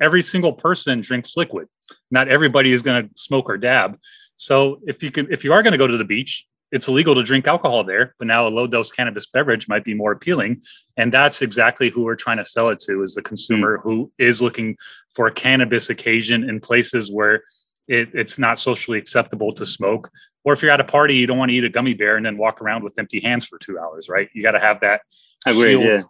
every 0.00 0.22
single 0.22 0.52
person 0.52 1.00
drinks 1.00 1.36
liquid. 1.36 1.68
Not 2.10 2.28
everybody 2.28 2.72
is 2.72 2.82
going 2.82 3.08
to 3.08 3.10
smoke 3.16 3.50
or 3.50 3.58
dab. 3.58 3.98
So 4.36 4.80
if 4.86 5.02
you 5.02 5.10
can, 5.10 5.30
if 5.30 5.44
you 5.44 5.52
are 5.52 5.62
going 5.62 5.72
to 5.72 5.78
go 5.78 5.86
to 5.86 5.96
the 5.96 6.04
beach, 6.04 6.46
it's 6.70 6.88
illegal 6.88 7.14
to 7.14 7.22
drink 7.22 7.46
alcohol 7.46 7.84
there, 7.84 8.14
but 8.18 8.26
now 8.26 8.46
a 8.46 8.50
low 8.50 8.66
dose 8.66 8.92
cannabis 8.92 9.26
beverage 9.26 9.68
might 9.68 9.84
be 9.84 9.94
more 9.94 10.12
appealing. 10.12 10.62
And 10.96 11.12
that's 11.12 11.40
exactly 11.40 11.88
who 11.88 12.02
we're 12.02 12.16
trying 12.16 12.36
to 12.36 12.44
sell 12.44 12.68
it 12.68 12.78
to 12.80 13.02
is 13.02 13.14
the 13.14 13.22
consumer 13.22 13.78
mm. 13.78 13.82
who 13.82 14.12
is 14.18 14.42
looking 14.42 14.76
for 15.14 15.26
a 15.26 15.32
cannabis 15.32 15.88
occasion 15.90 16.48
in 16.48 16.60
places 16.60 17.10
where 17.10 17.42
it, 17.86 18.10
it's 18.12 18.38
not 18.38 18.58
socially 18.58 18.98
acceptable 18.98 19.52
to 19.52 19.64
smoke. 19.64 20.10
Or 20.44 20.52
if 20.52 20.62
you're 20.62 20.70
at 20.70 20.80
a 20.80 20.84
party, 20.84 21.16
you 21.16 21.26
don't 21.26 21.38
want 21.38 21.50
to 21.50 21.56
eat 21.56 21.64
a 21.64 21.70
gummy 21.70 21.94
bear 21.94 22.16
and 22.16 22.24
then 22.24 22.36
walk 22.36 22.60
around 22.60 22.84
with 22.84 22.98
empty 22.98 23.20
hands 23.20 23.46
for 23.46 23.58
two 23.58 23.78
hours, 23.78 24.08
right? 24.08 24.28
You 24.34 24.42
got 24.42 24.52
to 24.52 24.60
have 24.60 24.80
that 24.80 25.00
Agreed, 25.46 25.82
yeah. 25.82 26.02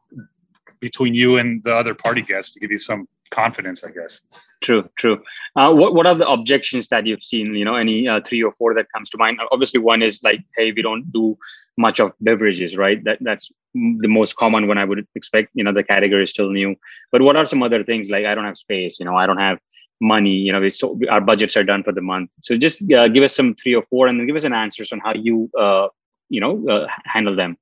between 0.81 1.15
you 1.15 1.39
and 1.39 1.63
the 1.63 1.75
other 1.75 1.95
party 1.95 2.23
guests 2.23 2.53
to 2.55 2.61
give 2.61 2.71
you 2.71 2.79
some 2.79 3.07
confidence, 3.31 3.85
I 3.85 3.91
guess. 3.91 4.23
True, 4.63 4.89
true. 4.99 5.23
Uh, 5.57 5.73
what 5.73 5.95
what 5.95 6.07
are 6.07 6.15
the 6.15 6.29
objections 6.29 6.89
that 6.89 7.07
you've 7.07 7.23
seen? 7.23 7.55
You 7.55 7.65
know, 7.65 7.77
any 7.77 8.09
uh, 8.09 8.21
three 8.25 8.43
or 8.43 8.53
four 8.59 8.75
that 8.75 8.87
comes 8.93 9.11
to 9.11 9.19
mind? 9.19 9.41
Obviously, 9.53 9.81
one 9.81 10.03
is 10.03 10.21
like, 10.23 10.41
hey, 10.57 10.73
we 10.73 10.83
don't 10.83 11.11
do 11.13 11.39
much 11.77 12.01
of 12.01 12.13
beverages, 12.21 12.77
right? 12.77 13.03
That 13.05 13.19
that's 13.21 13.51
the 13.75 14.09
most 14.09 14.37
common 14.37 14.67
one 14.67 14.79
I 14.79 14.85
would 14.85 15.07
expect. 15.15 15.51
You 15.55 15.65
know, 15.65 15.73
the 15.73 15.85
category 15.85 16.25
is 16.25 16.31
still 16.31 16.51
new. 16.51 16.75
But 17.13 17.23
what 17.23 17.37
are 17.37 17.47
some 17.47 17.63
other 17.63 17.85
things 17.85 18.11
like 18.11 18.25
I 18.25 18.35
don't 18.35 18.45
have 18.45 18.59
space? 18.59 18.99
You 18.99 19.07
know, 19.07 19.17
I 19.17 19.27
don't 19.27 19.41
have 19.41 19.59
money 20.01 20.31
you 20.31 20.53
know 20.53 20.61
we 20.61 20.71
so 20.71 20.99
our 21.11 21.21
budgets 21.21 21.57
are 21.57 21.65
done 21.65 21.83
for 21.83 21.93
the 21.93 22.01
month 22.01 22.31
so 22.43 22.57
just 22.57 22.83
uh, 22.93 23.09
give 23.09 23.25
us 23.25 23.35
some 23.35 23.55
three 23.55 23.75
or 23.75 23.83
four 23.91 24.07
and 24.07 24.19
then 24.19 24.27
give 24.27 24.37
us 24.37 24.45
an 24.45 24.53
answers 24.53 24.93
on 24.93 25.01
how 25.01 25.13
you 25.13 25.51
uh, 25.59 25.89
you 26.29 26.41
know 26.41 26.67
uh, 26.69 26.87
handle 27.05 27.35
them 27.35 27.57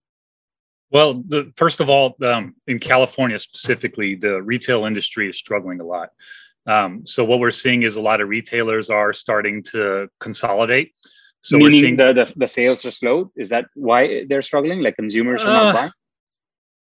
well 0.91 1.23
the, 1.27 1.53
first 1.57 1.81
of 1.81 1.89
all 1.89 2.17
um, 2.23 2.55
in 2.67 2.79
california 2.79 3.39
specifically 3.39 4.15
the 4.15 4.43
retail 4.43 4.85
industry 4.85 5.29
is 5.29 5.39
struggling 5.39 5.81
a 5.81 5.85
lot. 5.85 6.11
Um, 6.67 7.07
so 7.07 7.25
what 7.25 7.39
we're 7.39 7.53
seeing 7.53 7.85
is 7.85 7.95
a 7.95 8.01
lot 8.01 8.21
of 8.21 8.29
retailers 8.29 8.91
are 8.91 9.13
starting 9.13 9.63
to 9.71 10.09
consolidate. 10.19 10.93
So 11.41 11.59
Meaning 11.59 11.67
we're 11.67 11.81
seeing 11.81 11.97
the, 11.97 12.13
the, 12.13 12.33
the 12.35 12.49
sales 12.49 12.85
are 12.85 12.91
slow 12.91 13.31
is 13.37 13.51
that 13.51 13.67
why 13.75 14.25
they're 14.29 14.43
struggling? 14.43 14.81
Like 14.81 14.97
consumers 14.97 15.45
are 15.45 15.53
not 15.53 15.67
uh, 15.67 15.73
buying 15.73 15.93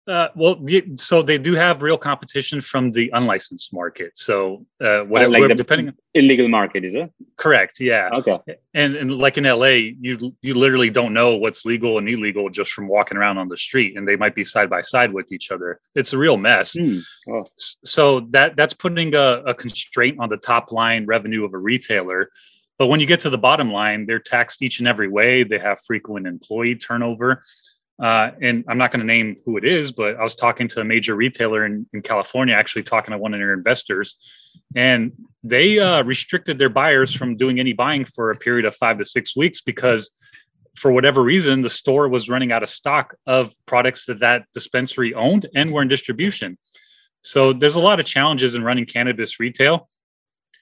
uh, 0.08 0.28
well, 0.36 0.64
so 0.96 1.20
they 1.20 1.36
do 1.36 1.54
have 1.54 1.82
real 1.82 1.98
competition 1.98 2.60
from 2.60 2.92
the 2.92 3.10
unlicensed 3.12 3.72
market. 3.72 4.16
So, 4.16 4.64
uh, 4.80 5.00
whatever, 5.00 5.34
uh, 5.34 5.48
like 5.48 5.56
depending 5.56 5.92
illegal 6.14 6.48
market, 6.48 6.84
is 6.84 6.94
it? 6.94 7.12
Correct. 7.36 7.80
Yeah. 7.80 8.10
Okay. 8.12 8.38
And 8.74 8.94
and 8.94 9.12
like 9.12 9.36
in 9.36 9.44
LA, 9.44 9.94
you 10.00 10.36
you 10.42 10.54
literally 10.54 10.90
don't 10.90 11.12
know 11.12 11.36
what's 11.36 11.64
legal 11.64 11.98
and 11.98 12.08
illegal 12.08 12.48
just 12.50 12.72
from 12.72 12.86
walking 12.86 13.18
around 13.18 13.38
on 13.38 13.48
the 13.48 13.56
street, 13.56 13.96
and 13.96 14.06
they 14.06 14.14
might 14.14 14.36
be 14.36 14.44
side 14.44 14.70
by 14.70 14.80
side 14.80 15.12
with 15.12 15.32
each 15.32 15.50
other. 15.50 15.80
It's 15.96 16.12
a 16.12 16.18
real 16.18 16.36
mess. 16.36 16.74
Hmm. 16.78 16.98
Oh. 17.28 17.44
So 17.84 18.20
that 18.30 18.54
that's 18.56 18.74
putting 18.74 19.12
a, 19.16 19.42
a 19.44 19.54
constraint 19.54 20.18
on 20.20 20.28
the 20.28 20.36
top 20.36 20.70
line 20.70 21.04
revenue 21.06 21.44
of 21.44 21.52
a 21.52 21.58
retailer. 21.58 22.30
But 22.78 22.88
when 22.88 23.00
you 23.00 23.06
get 23.06 23.20
to 23.20 23.30
the 23.30 23.38
bottom 23.38 23.72
line, 23.72 24.06
they're 24.06 24.18
taxed 24.18 24.62
each 24.62 24.78
and 24.78 24.86
every 24.86 25.08
way. 25.08 25.42
They 25.42 25.58
have 25.58 25.80
frequent 25.80 26.26
employee 26.26 26.76
turnover. 26.76 27.42
Uh, 27.98 28.30
and 28.42 28.62
I'm 28.68 28.76
not 28.76 28.92
going 28.92 29.00
to 29.00 29.06
name 29.06 29.36
who 29.44 29.56
it 29.56 29.64
is, 29.64 29.90
but 29.90 30.16
I 30.16 30.22
was 30.22 30.34
talking 30.34 30.68
to 30.68 30.80
a 30.80 30.84
major 30.84 31.16
retailer 31.16 31.64
in, 31.64 31.86
in 31.94 32.02
California, 32.02 32.54
actually 32.54 32.82
talking 32.82 33.12
to 33.12 33.18
one 33.18 33.32
of 33.32 33.40
their 33.40 33.54
investors, 33.54 34.16
and 34.74 35.12
they 35.42 35.78
uh, 35.78 36.02
restricted 36.04 36.58
their 36.58 36.68
buyers 36.68 37.12
from 37.14 37.36
doing 37.36 37.58
any 37.58 37.72
buying 37.72 38.04
for 38.04 38.30
a 38.30 38.36
period 38.36 38.66
of 38.66 38.76
five 38.76 38.98
to 38.98 39.04
six 39.04 39.34
weeks 39.34 39.62
because, 39.62 40.10
for 40.74 40.92
whatever 40.92 41.22
reason, 41.22 41.62
the 41.62 41.70
store 41.70 42.08
was 42.08 42.28
running 42.28 42.52
out 42.52 42.62
of 42.62 42.68
stock 42.68 43.16
of 43.26 43.54
products 43.64 44.04
that 44.06 44.20
that 44.20 44.44
dispensary 44.52 45.14
owned 45.14 45.46
and 45.54 45.70
were 45.70 45.80
in 45.80 45.88
distribution. 45.88 46.58
So 47.22 47.54
there's 47.54 47.76
a 47.76 47.80
lot 47.80 47.98
of 47.98 48.04
challenges 48.04 48.54
in 48.54 48.62
running 48.62 48.84
cannabis 48.84 49.40
retail. 49.40 49.88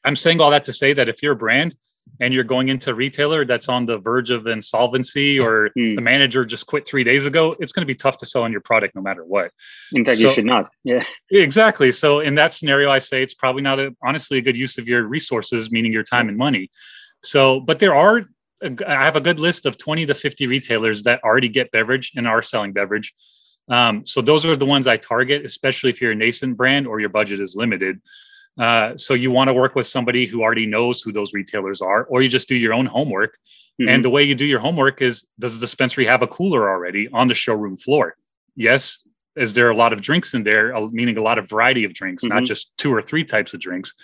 I'm 0.05 0.17
saying 0.17 0.41
all 0.41 0.53
that 0.53 0.65
to 0.67 0.73
say 0.73 0.93
that 0.93 1.09
if 1.09 1.21
you're 1.21 1.33
a 1.33 1.37
brand 1.37 1.75
and 2.21 2.33
you're 2.33 2.45
going 2.45 2.69
into 2.69 2.91
a 2.91 2.95
retailer 2.95 3.45
that's 3.45 3.69
on 3.69 3.87
the 3.87 3.99
verge 3.99 4.31
of 4.31 4.47
insolvency 4.47 5.41
or 5.41 5.71
mm. 5.77 5.97
the 5.97 6.01
manager 6.01 6.45
just 6.45 6.67
quit 6.67 6.87
three 6.87 7.05
days 7.05 7.27
ago, 7.27 7.57
it's 7.59 7.73
going 7.73 7.83
to 7.83 7.87
be 7.87 7.95
tough 7.95 8.17
to 8.19 8.27
sell 8.27 8.43
on 8.43 8.53
your 8.53 8.61
product 8.61 8.95
no 8.95 9.03
matter 9.03 9.25
what. 9.25 9.51
In 9.93 10.05
fact, 10.05 10.19
so, 10.19 10.25
you 10.25 10.31
should 10.31 10.45
not. 10.45 10.71
Yeah. 10.85 11.05
Exactly. 11.31 11.91
So 11.91 12.21
in 12.21 12.35
that 12.37 12.53
scenario, 12.53 12.91
I 12.91 12.99
say 12.99 13.23
it's 13.23 13.35
probably 13.35 13.63
not 13.63 13.81
a, 13.81 13.95
honestly 14.03 14.39
a 14.39 14.43
good 14.43 14.57
use 14.57 14.79
of 14.79 14.89
your 14.89 15.03
resources, 15.03 15.71
meaning 15.71 15.93
your 15.93 16.05
time 16.05 16.29
and 16.29 16.39
money. 16.39 16.71
So, 17.23 17.61
but 17.61 17.79
there 17.79 17.95
are, 17.95 18.23
I 18.63 19.05
have 19.05 19.17
a 19.17 19.21
good 19.21 19.41
list 19.41 19.67
of 19.67 19.77
20 19.77 20.07
to 20.07 20.15
50 20.15 20.47
retailers 20.47 21.03
that 21.03 21.23
already 21.25 21.49
get 21.49 21.71
beverage 21.73 22.13
and 22.15 22.29
are 22.29 22.43
selling 22.43 22.73
beverage. 22.73 23.13
Um, 23.69 24.05
so 24.05 24.21
those 24.21 24.45
are 24.45 24.57
the 24.57 24.67
ones 24.67 24.87
I 24.87 24.97
target, 24.97 25.45
especially 25.45 25.91
if 25.91 26.01
you're 26.01 26.13
a 26.13 26.15
nascent 26.15 26.57
brand 26.57 26.87
or 26.87 27.01
your 27.01 27.09
budget 27.09 27.41
is 27.41 27.57
limited. 27.57 28.01
Uh, 28.59 28.97
so 28.97 29.15
you 29.15 29.31
want 29.31 29.49
to 29.49 29.55
work 29.55 29.75
with 29.75 29.87
somebody 29.87 30.27
who 30.27 30.43
already 30.43 30.67
knows 30.67 31.01
who 31.01 31.13
those 31.13 31.33
retailers 31.33 31.83
are, 31.83 32.05
or 32.05 32.23
you 32.23 32.29
just 32.29 32.49
do 32.49 32.55
your 32.55 32.73
own 32.73 32.87
homework. 32.87 33.39
Mm-hmm. 33.81 33.89
And 33.89 34.05
the 34.05 34.11
way 34.11 34.23
you 34.23 34.35
do 34.35 34.45
your 34.45 34.61
homework 34.61 35.03
is 35.03 35.27
does 35.39 35.59
the 35.59 35.61
dispensary 35.61 36.07
have 36.07 36.23
a 36.23 36.27
cooler 36.27 36.71
already 36.71 37.09
on 37.13 37.29
the 37.29 37.35
showroom 37.35 37.77
floor? 37.77 38.17
Yes. 38.55 39.01
Is 39.37 39.55
there 39.55 39.69
a 39.69 39.77
lot 39.77 39.93
of 39.93 40.01
drinks 40.01 40.35
in 40.35 40.45
there, 40.45 40.73
meaning 40.93 41.17
a 41.19 41.23
lot 41.23 41.39
of 41.39 41.49
variety 41.49 41.85
of 41.85 41.93
drinks, 41.93 42.23
mm-hmm. 42.23 42.35
not 42.35 42.45
just 42.45 42.71
two 42.77 42.95
or 42.95 43.03
three 43.03 43.25
types 43.25 43.53
of 43.53 43.61
drinks? 43.61 43.95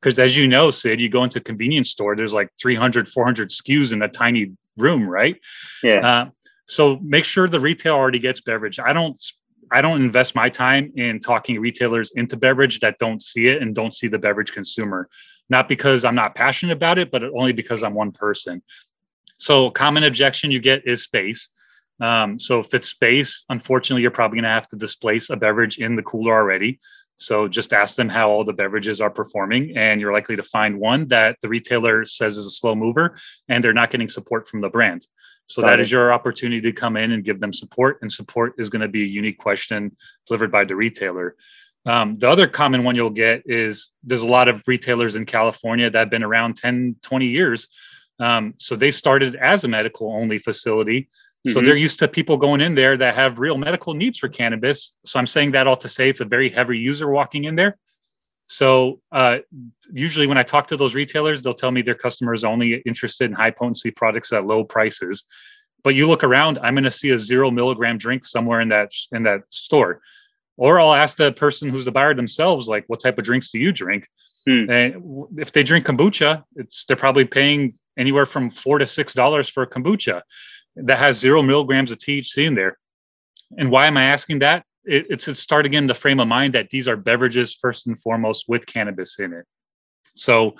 Because 0.00 0.18
as 0.18 0.36
you 0.36 0.48
know, 0.48 0.70
Sid, 0.70 1.00
you 1.00 1.08
go 1.08 1.22
into 1.22 1.38
a 1.38 1.42
convenience 1.42 1.90
store, 1.90 2.16
there's 2.16 2.34
like 2.34 2.48
300, 2.60 3.06
400 3.06 3.50
SKUs 3.50 3.92
in 3.92 4.02
a 4.02 4.08
tiny 4.08 4.52
room, 4.76 5.08
right? 5.08 5.36
Yeah. 5.82 6.06
Uh, 6.06 6.30
so 6.66 6.98
make 7.02 7.24
sure 7.24 7.46
the 7.46 7.60
retail 7.60 7.94
already 7.94 8.18
gets 8.18 8.40
beverage. 8.40 8.80
I 8.80 8.92
don't 8.92 9.20
I 9.72 9.80
don't 9.80 10.02
invest 10.02 10.34
my 10.34 10.48
time 10.48 10.92
in 10.96 11.20
talking 11.20 11.60
retailers 11.60 12.10
into 12.12 12.36
beverage 12.36 12.80
that 12.80 12.98
don't 12.98 13.22
see 13.22 13.48
it 13.48 13.62
and 13.62 13.74
don't 13.74 13.94
see 13.94 14.08
the 14.08 14.18
beverage 14.18 14.52
consumer. 14.52 15.08
not 15.48 15.68
because 15.68 16.04
I'm 16.04 16.14
not 16.14 16.36
passionate 16.36 16.74
about 16.74 16.96
it, 16.96 17.10
but 17.10 17.24
only 17.24 17.52
because 17.52 17.82
I'm 17.82 17.94
one 17.94 18.12
person. 18.12 18.62
So, 19.36 19.70
common 19.70 20.04
objection 20.04 20.52
you 20.52 20.60
get 20.60 20.86
is 20.86 21.02
space. 21.02 21.48
Um, 22.00 22.38
so, 22.38 22.60
if 22.60 22.72
it's 22.72 22.88
space, 22.88 23.44
unfortunately, 23.48 24.02
you're 24.02 24.12
probably 24.12 24.36
going 24.36 24.44
to 24.44 24.50
have 24.50 24.68
to 24.68 24.76
displace 24.76 25.28
a 25.28 25.36
beverage 25.36 25.78
in 25.78 25.96
the 25.96 26.02
cooler 26.02 26.34
already. 26.34 26.78
So, 27.16 27.48
just 27.48 27.72
ask 27.72 27.96
them 27.96 28.08
how 28.08 28.30
all 28.30 28.44
the 28.44 28.52
beverages 28.52 29.00
are 29.00 29.10
performing, 29.10 29.76
and 29.76 30.00
you're 30.00 30.12
likely 30.12 30.36
to 30.36 30.42
find 30.42 30.78
one 30.78 31.08
that 31.08 31.36
the 31.42 31.48
retailer 31.48 32.04
says 32.04 32.36
is 32.36 32.46
a 32.46 32.50
slow 32.50 32.74
mover 32.74 33.16
and 33.48 33.64
they're 33.64 33.72
not 33.72 33.90
getting 33.90 34.08
support 34.08 34.46
from 34.46 34.60
the 34.60 34.70
brand. 34.70 35.06
So, 35.50 35.62
Got 35.62 35.68
that 35.68 35.80
it. 35.80 35.82
is 35.82 35.90
your 35.90 36.12
opportunity 36.12 36.60
to 36.60 36.72
come 36.72 36.96
in 36.96 37.12
and 37.12 37.24
give 37.24 37.40
them 37.40 37.52
support, 37.52 37.98
and 38.02 38.10
support 38.10 38.54
is 38.58 38.70
going 38.70 38.82
to 38.82 38.88
be 38.88 39.02
a 39.02 39.06
unique 39.06 39.38
question 39.38 39.96
delivered 40.26 40.52
by 40.52 40.64
the 40.64 40.76
retailer. 40.76 41.34
Um, 41.86 42.14
the 42.14 42.28
other 42.28 42.46
common 42.46 42.84
one 42.84 42.94
you'll 42.94 43.10
get 43.10 43.42
is 43.46 43.90
there's 44.04 44.22
a 44.22 44.26
lot 44.26 44.48
of 44.48 44.62
retailers 44.68 45.16
in 45.16 45.26
California 45.26 45.90
that 45.90 45.98
have 45.98 46.10
been 46.10 46.22
around 46.22 46.56
10, 46.56 46.96
20 47.02 47.26
years. 47.26 47.68
Um, 48.20 48.54
so 48.58 48.76
they 48.76 48.90
started 48.90 49.34
as 49.36 49.64
a 49.64 49.68
medical 49.68 50.12
only 50.12 50.38
facility. 50.38 51.08
So 51.46 51.54
mm-hmm. 51.54 51.66
they're 51.66 51.76
used 51.76 51.98
to 52.00 52.08
people 52.08 52.36
going 52.36 52.60
in 52.60 52.74
there 52.74 52.98
that 52.98 53.14
have 53.14 53.38
real 53.38 53.56
medical 53.56 53.94
needs 53.94 54.18
for 54.18 54.28
cannabis. 54.28 54.94
So 55.06 55.18
I'm 55.18 55.26
saying 55.26 55.52
that 55.52 55.66
all 55.66 55.76
to 55.78 55.88
say 55.88 56.10
it's 56.10 56.20
a 56.20 56.26
very 56.26 56.50
heavy 56.50 56.78
user 56.78 57.10
walking 57.10 57.44
in 57.44 57.56
there. 57.56 57.78
So 58.50 59.00
uh, 59.12 59.38
usually 59.92 60.26
when 60.26 60.38
I 60.38 60.42
talk 60.42 60.66
to 60.68 60.76
those 60.76 60.94
retailers, 60.94 61.40
they'll 61.40 61.54
tell 61.54 61.70
me 61.70 61.82
their 61.82 61.94
customers 61.94 62.42
are 62.42 62.50
only 62.50 62.82
interested 62.84 63.24
in 63.24 63.32
high 63.32 63.52
potency 63.52 63.90
products 63.90 64.32
at 64.32 64.44
low 64.44 64.64
prices. 64.64 65.24
But 65.82 65.94
you 65.94 66.08
look 66.08 66.24
around, 66.24 66.58
I'm 66.58 66.74
going 66.74 66.84
to 66.84 66.90
see 66.90 67.10
a 67.10 67.18
zero 67.18 67.50
milligram 67.50 67.96
drink 67.96 68.24
somewhere 68.24 68.60
in 68.60 68.68
that 68.70 68.90
in 69.12 69.22
that 69.22 69.42
store 69.50 70.00
or 70.60 70.78
I'll 70.78 70.92
ask 70.92 71.16
the 71.16 71.32
person 71.32 71.70
who's 71.70 71.86
the 71.86 71.90
buyer 71.90 72.12
themselves, 72.12 72.68
like, 72.68 72.84
what 72.86 73.00
type 73.00 73.16
of 73.16 73.24
drinks 73.24 73.50
do 73.50 73.58
you 73.58 73.72
drink? 73.72 74.06
Hmm. 74.46 74.70
And 74.70 75.26
if 75.38 75.52
they 75.52 75.62
drink 75.62 75.86
kombucha, 75.86 76.44
it's 76.54 76.84
they're 76.84 76.98
probably 76.98 77.24
paying 77.24 77.72
anywhere 77.98 78.26
from 78.26 78.50
four 78.50 78.78
to 78.78 78.84
six 78.84 79.14
dollars 79.14 79.48
for 79.48 79.62
a 79.62 79.66
kombucha 79.66 80.20
that 80.76 80.98
has 80.98 81.18
zero 81.18 81.40
milligrams 81.40 81.90
of 81.92 81.98
THC 81.98 82.44
in 82.44 82.54
there. 82.54 82.78
And 83.56 83.70
why 83.70 83.86
am 83.86 83.96
I 83.96 84.04
asking 84.04 84.40
that? 84.40 84.66
It, 84.90 85.06
it's 85.08 85.26
to 85.26 85.34
start 85.34 85.66
again 85.66 85.86
the 85.86 85.94
frame 85.94 86.18
of 86.18 86.26
mind 86.28 86.54
that 86.54 86.70
these 86.70 86.88
are 86.88 86.96
beverages 86.96 87.54
first 87.54 87.86
and 87.86 87.98
foremost 87.98 88.46
with 88.48 88.66
cannabis 88.66 89.20
in 89.20 89.32
it. 89.32 89.46
So, 90.16 90.56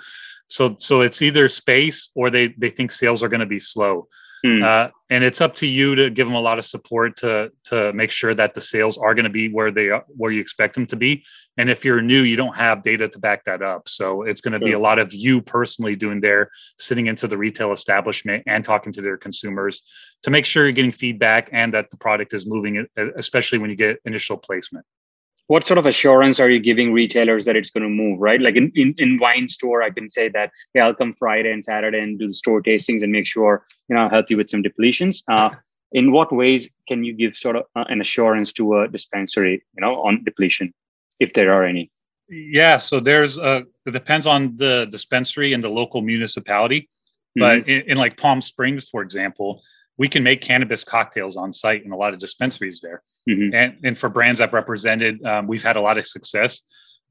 so, 0.47 0.75
so 0.79 1.01
it's 1.01 1.21
either 1.21 1.47
space 1.49 2.09
or 2.15 2.29
they 2.29 2.47
they 2.57 2.69
think 2.69 2.91
sales 2.91 3.21
are 3.23 3.29
going 3.29 3.41
to 3.41 3.45
be 3.45 3.59
slow. 3.59 4.07
Hmm. 4.43 4.63
Uh, 4.63 4.87
and 5.09 5.23
it's 5.23 5.41
up 5.41 5.53
to 5.55 5.67
you 5.67 5.93
to 5.95 6.09
give 6.09 6.25
them 6.25 6.35
a 6.35 6.41
lot 6.41 6.57
of 6.57 6.65
support 6.65 7.15
to 7.17 7.51
to 7.65 7.93
make 7.93 8.11
sure 8.11 8.33
that 8.33 8.53
the 8.53 8.61
sales 8.61 8.97
are 8.97 9.13
going 9.13 9.25
to 9.25 9.29
be 9.29 9.49
where 9.49 9.71
they 9.71 9.89
are, 9.89 10.03
where 10.07 10.31
you 10.31 10.41
expect 10.41 10.73
them 10.73 10.87
to 10.87 10.95
be. 10.95 11.23
And 11.57 11.69
if 11.69 11.85
you're 11.85 12.01
new, 12.01 12.21
you 12.21 12.35
don't 12.35 12.55
have 12.55 12.81
data 12.81 13.07
to 13.07 13.19
back 13.19 13.45
that 13.45 13.61
up. 13.61 13.87
So 13.87 14.23
it's 14.23 14.41
going 14.41 14.53
to 14.53 14.59
be 14.59 14.71
a 14.71 14.79
lot 14.79 14.99
of 14.99 15.13
you 15.13 15.41
personally 15.41 15.95
doing 15.95 16.21
there, 16.21 16.49
sitting 16.79 17.07
into 17.07 17.27
the 17.27 17.37
retail 17.37 17.71
establishment 17.71 18.43
and 18.47 18.63
talking 18.63 18.91
to 18.93 19.01
their 19.01 19.17
consumers 19.17 19.83
to 20.23 20.31
make 20.31 20.45
sure 20.45 20.63
you're 20.63 20.71
getting 20.71 20.91
feedback 20.91 21.49
and 21.51 21.73
that 21.73 21.89
the 21.91 21.97
product 21.97 22.33
is 22.33 22.47
moving, 22.47 22.87
especially 23.17 23.59
when 23.59 23.69
you 23.69 23.75
get 23.75 23.99
initial 24.05 24.37
placement 24.37 24.85
what 25.51 25.67
sort 25.67 25.77
of 25.77 25.85
assurance 25.85 26.39
are 26.39 26.49
you 26.49 26.59
giving 26.59 26.93
retailers 26.93 27.43
that 27.43 27.57
it's 27.57 27.69
going 27.69 27.83
to 27.83 27.89
move 27.89 28.21
right? 28.21 28.39
Like 28.39 28.55
in, 28.55 28.71
in, 28.73 28.95
in 28.97 29.19
wine 29.19 29.49
store 29.49 29.83
i 29.83 29.89
can 29.97 30.07
say 30.17 30.29
that 30.29 30.51
yeah 30.73 30.85
i'll 30.85 30.99
come 31.01 31.11
friday 31.11 31.51
and 31.51 31.63
saturday 31.71 31.99
and 31.99 32.17
do 32.19 32.27
the 32.27 32.33
store 32.41 32.61
tastings 32.63 33.03
and 33.03 33.11
make 33.11 33.27
sure 33.27 33.65
you 33.87 33.95
know 33.95 34.03
I'll 34.03 34.15
help 34.17 34.29
you 34.29 34.37
with 34.37 34.49
some 34.49 34.63
depletions. 34.63 35.23
Uh, 35.27 35.49
in 35.91 36.13
what 36.13 36.31
ways 36.41 36.71
can 36.87 37.03
you 37.03 37.13
give 37.13 37.35
sort 37.35 37.57
of 37.57 37.63
uh, 37.75 37.83
an 37.93 37.99
assurance 37.99 38.53
to 38.53 38.63
a 38.79 38.87
dispensary 38.87 39.55
you 39.75 39.81
know 39.83 39.93
on 40.07 40.23
depletion 40.23 40.73
if 41.19 41.33
there 41.33 41.51
are 41.55 41.65
any? 41.65 41.91
Yeah 42.29 42.77
so 42.77 43.01
there's 43.01 43.37
uh 43.37 43.61
it 43.87 43.91
depends 43.91 44.25
on 44.25 44.55
the 44.55 44.87
dispensary 44.95 45.51
and 45.53 45.61
the 45.63 45.73
local 45.81 46.01
municipality. 46.01 46.87
But 47.35 47.59
mm-hmm. 47.59 47.69
in, 47.69 47.81
in 47.91 47.97
like 47.97 48.15
palm 48.15 48.41
springs 48.41 48.87
for 48.91 49.01
example 49.01 49.61
we 49.97 50.07
can 50.07 50.23
make 50.23 50.41
cannabis 50.41 50.83
cocktails 50.83 51.37
on 51.37 51.51
site 51.53 51.83
in 51.85 51.91
a 51.91 51.95
lot 51.95 52.13
of 52.13 52.19
dispensaries 52.19 52.81
there. 52.81 53.03
Mm-hmm. 53.29 53.53
And, 53.53 53.77
and 53.83 53.97
for 53.97 54.09
brands 54.09 54.41
I've 54.41 54.53
represented, 54.53 55.23
um, 55.25 55.47
we've 55.47 55.63
had 55.63 55.75
a 55.75 55.81
lot 55.81 55.97
of 55.97 56.07
success 56.07 56.61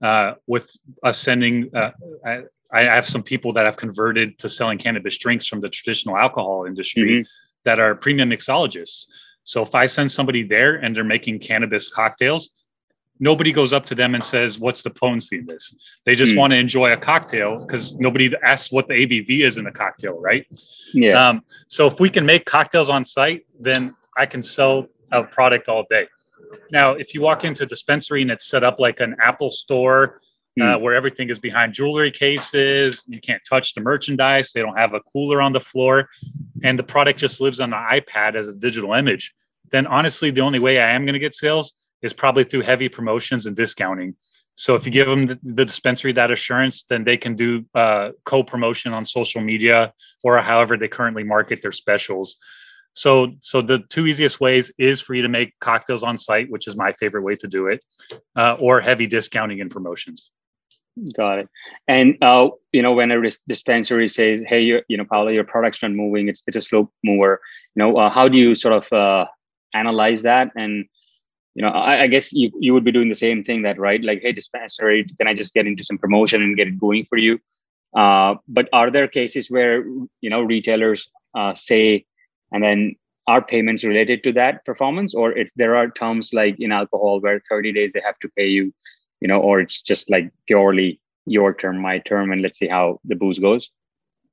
uh, 0.03 0.35
with 0.47 0.71
us 1.03 1.19
sending. 1.19 1.71
Uh, 1.75 1.90
I, 2.25 2.43
I, 2.73 2.83
have 2.83 3.05
some 3.05 3.23
people 3.23 3.53
that 3.53 3.66
have 3.66 3.77
converted 3.77 4.38
to 4.38 4.49
selling 4.49 4.79
cannabis 4.79 5.19
drinks 5.19 5.47
from 5.47 5.61
the 5.61 5.69
traditional 5.69 6.16
alcohol 6.16 6.64
industry 6.66 7.21
mm-hmm. 7.21 7.29
that 7.64 7.79
are 7.79 7.95
premium 7.95 8.31
mixologists. 8.31 9.07
So 9.45 9.62
if 9.62 9.75
I 9.75 9.87
send 9.87 10.11
somebody 10.11 10.43
there 10.43 10.77
and 10.77 10.95
they're 10.95 11.05
making 11.05 11.40
cannabis 11.40 11.88
cocktails, 11.88 12.51
nobody 13.21 13.53
goes 13.53 13.73
up 13.73 13.87
to 13.87 13.95
them 13.95 14.15
and 14.15 14.25
says, 14.25 14.59
"What's 14.59 14.83
the 14.83 14.91
potency 14.91 15.39
in 15.39 15.47
this?" 15.47 15.75
They 16.05 16.15
just 16.15 16.33
mm. 16.33 16.39
want 16.39 16.53
to 16.53 16.57
enjoy 16.57 16.93
a 16.93 16.97
cocktail 16.97 17.61
because 17.61 17.95
nobody 17.97 18.35
asks 18.43 18.73
what 18.73 18.89
the 18.89 18.95
ABV 18.95 19.45
is 19.45 19.59
in 19.59 19.65
the 19.65 19.71
cocktail, 19.71 20.19
right? 20.19 20.47
Yeah. 20.93 21.29
Um, 21.29 21.43
so 21.69 21.87
if 21.87 22.01
we 22.01 22.11
can 22.11 22.27
make 22.27 22.47
cocktails 22.47 22.91
on 22.91 23.05
site, 23.05 23.47
then 23.61 23.95
I 24.17 24.27
can 24.27 24.43
sell 24.43 24.89
a 25.13 25.23
product 25.23 25.69
all 25.69 25.85
day. 25.89 26.09
Now, 26.73 26.93
if 26.93 27.15
you 27.15 27.21
walk 27.21 27.45
into 27.45 27.63
a 27.63 27.67
dispensary 27.67 28.23
and 28.23 28.31
it's 28.31 28.47
set 28.47 28.65
up 28.65 28.81
like 28.81 28.99
an 28.99 29.15
Apple 29.23 29.51
store. 29.51 30.21
Mm. 30.59 30.65
Uh, 30.65 30.77
hmm. 30.77 30.83
where 30.83 30.97
everything 30.97 31.31
is 31.31 31.39
behind 31.39 31.73
jewelry 31.73 32.11
cases, 32.11 33.05
you 33.07 33.21
can't 33.21 33.41
touch 33.49 33.73
the 33.73 33.81
merchandise. 33.81 34.51
They 34.51 34.61
don't 34.61 34.77
have 34.77 34.95
a 34.95 35.01
cooler 35.01 35.41
on 35.41 35.53
the 35.53 35.61
floor, 35.61 36.11
and 36.65 36.77
the 36.77 36.83
product 36.83 37.21
just 37.21 37.41
lives 37.41 37.61
on 37.61 37.71
the 37.71 37.77
iPad 37.77 38.35
as 38.35 38.49
a 38.49 38.57
digital 38.57 38.95
image. 38.95 39.33
Then, 39.71 39.87
honestly, 39.87 40.33
the 40.33 40.41
only 40.41 40.59
way 40.59 40.81
I 40.81 40.91
am 40.91 41.05
going 41.05 41.13
to 41.13 41.21
get 41.21 41.35
sales 41.35 41.73
is 42.03 42.13
probably 42.13 42.45
through 42.45 42.63
heavy 42.63 42.89
promotions 42.89 43.47
and 43.47 43.57
discounting. 43.57 44.15
So 44.55 44.75
if 44.75 44.85
you 44.85 44.93
give 44.93 45.09
them 45.09 45.39
the, 45.43 45.65
dispensary 45.65 46.13
that 46.13 46.31
assurance, 46.31 46.83
then 46.83 47.05
they 47.05 47.17
can 47.17 47.35
do 47.35 47.65
uh, 47.75 48.11
co-promotion 48.25 48.93
on 48.93 49.07
social 49.07 49.41
media 49.41 49.93
or 50.23 50.39
however 50.39 50.77
they 50.77 50.89
currently 50.89 51.25
market 51.25 51.63
their 51.63 51.73
specials. 51.73 52.37
So, 52.93 53.33
so 53.41 53.63
the 53.63 53.79
two 53.89 54.07
easiest 54.07 54.41
ways 54.41 54.73
is 54.77 55.01
for 55.01 55.15
you 55.15 55.23
to 55.23 55.29
make 55.29 55.59
cocktails 55.61 56.03
on 56.03 56.19
site, 56.19 56.51
which 56.51 56.67
is 56.67 56.77
my 56.77 56.93
favorite 56.93 57.23
way 57.23 57.37
to 57.37 57.49
do 57.49 57.69
it, 57.69 57.85
uh, 58.37 58.57
or 58.59 58.81
heavy 58.81 59.07
discounting 59.07 59.61
and 59.61 59.71
promotions. 59.71 60.31
Got 61.17 61.39
it. 61.39 61.49
And 61.89 62.19
uh, 62.21 62.51
you 62.73 62.83
know, 62.83 62.93
when 62.93 63.11
a 63.13 63.31
dispensary 63.49 64.09
says, 64.09 64.43
"Hey, 64.47 64.61
you 64.63 64.83
you 64.89 64.97
know, 64.97 65.05
Paulo, 65.11 65.29
your 65.29 65.45
product's 65.45 65.81
not 65.83 65.93
moving; 65.93 66.29
it's 66.29 66.43
it's 66.47 66.57
a 66.57 66.61
slow 66.61 66.91
mover," 67.05 67.41
you 67.75 67.81
know, 67.83 67.97
uh, 67.97 68.11
how 68.11 68.29
do 68.29 68.37
you 68.37 68.55
sort 68.55 68.75
of 68.75 68.93
uh, 68.93 69.27
analyze 69.73 70.23
that 70.23 70.51
and 70.57 70.87
you 71.55 71.63
know 71.63 71.69
I, 71.69 72.03
I, 72.03 72.07
guess 72.07 72.33
you, 72.33 72.51
you 72.61 72.73
would 72.75 72.85
be 72.85 72.93
doing 72.93 73.09
the 73.09 73.15
same 73.15 73.45
thing 73.45 73.63
that 73.63 73.79
right? 73.79 74.03
Like 74.03 74.23
hey 74.23 74.33
dispensary 74.33 75.05
can 75.19 75.27
i 75.27 75.35
just 75.35 75.55
get 75.55 75.67
into 75.67 75.85
some 75.85 75.99
promotion 75.99 76.43
and 76.43 76.57
get 76.57 76.69
it 76.69 76.79
going 76.81 77.07
for 77.09 77.19
you? 77.19 77.39
Uh, 77.97 78.37
but 78.47 78.69
are 78.73 78.91
there 78.91 79.09
cases 79.09 79.51
where 79.51 79.85
you 80.21 80.31
know 80.31 80.43
retailers 80.43 81.09
uh, 81.35 81.55
say 81.55 82.05
and 82.53 82.63
then 82.63 82.95
are 83.27 83.43
payments 83.43 83.85
related 83.85 84.25
to 84.25 84.33
that 84.33 84.65
performance? 84.65 85.15
Or 85.15 85.33
if 85.33 85.51
there 85.55 85.77
are 85.77 85.91
terms 85.91 86.33
like 86.33 86.57
in 86.59 86.73
alcohol 86.73 87.21
where 87.21 87.43
30 87.49 87.73
days 87.73 87.93
they 87.93 88.03
have 88.05 88.19
to 88.21 88.29
pay 88.37 88.49
you 88.49 88.73
you 89.21 89.29
know 89.29 89.41
or 89.41 89.61
it's 89.61 89.83
just 89.83 90.11
like 90.11 90.33
purely 90.47 91.01
your 91.27 91.55
term 91.55 91.79
my 91.79 91.99
term 91.99 92.33
and 92.33 92.43
let's 92.43 92.59
see 92.59 92.69
how 92.69 93.01
the 93.05 93.15
booze 93.15 93.39
goes? 93.39 93.71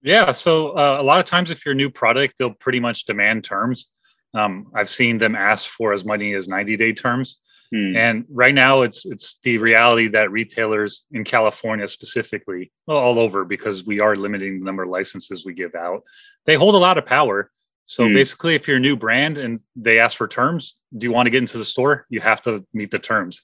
Yeah 0.04 0.32
so 0.32 0.72
uh, 0.72 0.98
a 1.00 1.04
lot 1.04 1.20
of 1.20 1.26
times 1.26 1.52
if 1.52 1.66
you're 1.66 1.74
a 1.74 1.76
new 1.76 1.90
product 1.90 2.36
they'll 2.38 2.54
pretty 2.54 2.80
much 2.80 3.06
demand 3.06 3.44
terms 3.44 3.88
um, 4.34 4.68
I've 4.74 4.90
seen 4.90 5.18
them 5.18 5.36
ask 5.36 5.70
for 5.70 5.94
as 5.94 6.06
many 6.06 6.34
as 6.34 6.48
90 6.48 6.78
day 6.78 6.94
terms. 6.94 7.38
Hmm. 7.72 7.98
And 7.98 8.26
right 8.30 8.56
now, 8.56 8.84
it's 8.84 9.06
it's 9.06 9.38
the 9.44 9.58
reality 9.58 10.08
that 10.10 10.32
retailers 10.32 11.06
in 11.12 11.24
California 11.24 11.88
specifically, 11.88 12.72
well, 12.86 12.98
all 12.98 13.20
over, 13.20 13.44
because 13.44 13.86
we 13.86 14.00
are 14.00 14.16
limiting 14.16 14.60
the 14.60 14.66
number 14.66 14.84
of 14.84 14.90
licenses 14.90 15.46
we 15.46 15.54
give 15.54 15.76
out. 15.76 16.04
They 16.46 16.56
hold 16.56 16.76
a 16.76 16.80
lot 16.80 16.98
of 16.98 17.06
power. 17.06 17.52
So 17.84 18.08
hmm. 18.08 18.14
basically, 18.14 18.56
if 18.56 18.68
you're 18.68 18.78
a 18.78 18.82
new 18.82 18.96
brand 18.96 19.38
and 19.38 19.60
they 19.76 20.00
ask 20.00 20.18
for 20.18 20.28
terms, 20.28 20.76
do 20.98 21.06
you 21.06 21.12
want 21.12 21.26
to 21.26 21.30
get 21.30 21.40
into 21.40 21.58
the 21.58 21.66
store? 21.66 22.06
You 22.10 22.22
have 22.22 22.42
to 22.44 22.66
meet 22.74 22.92
the 22.92 23.00
terms. 23.00 23.42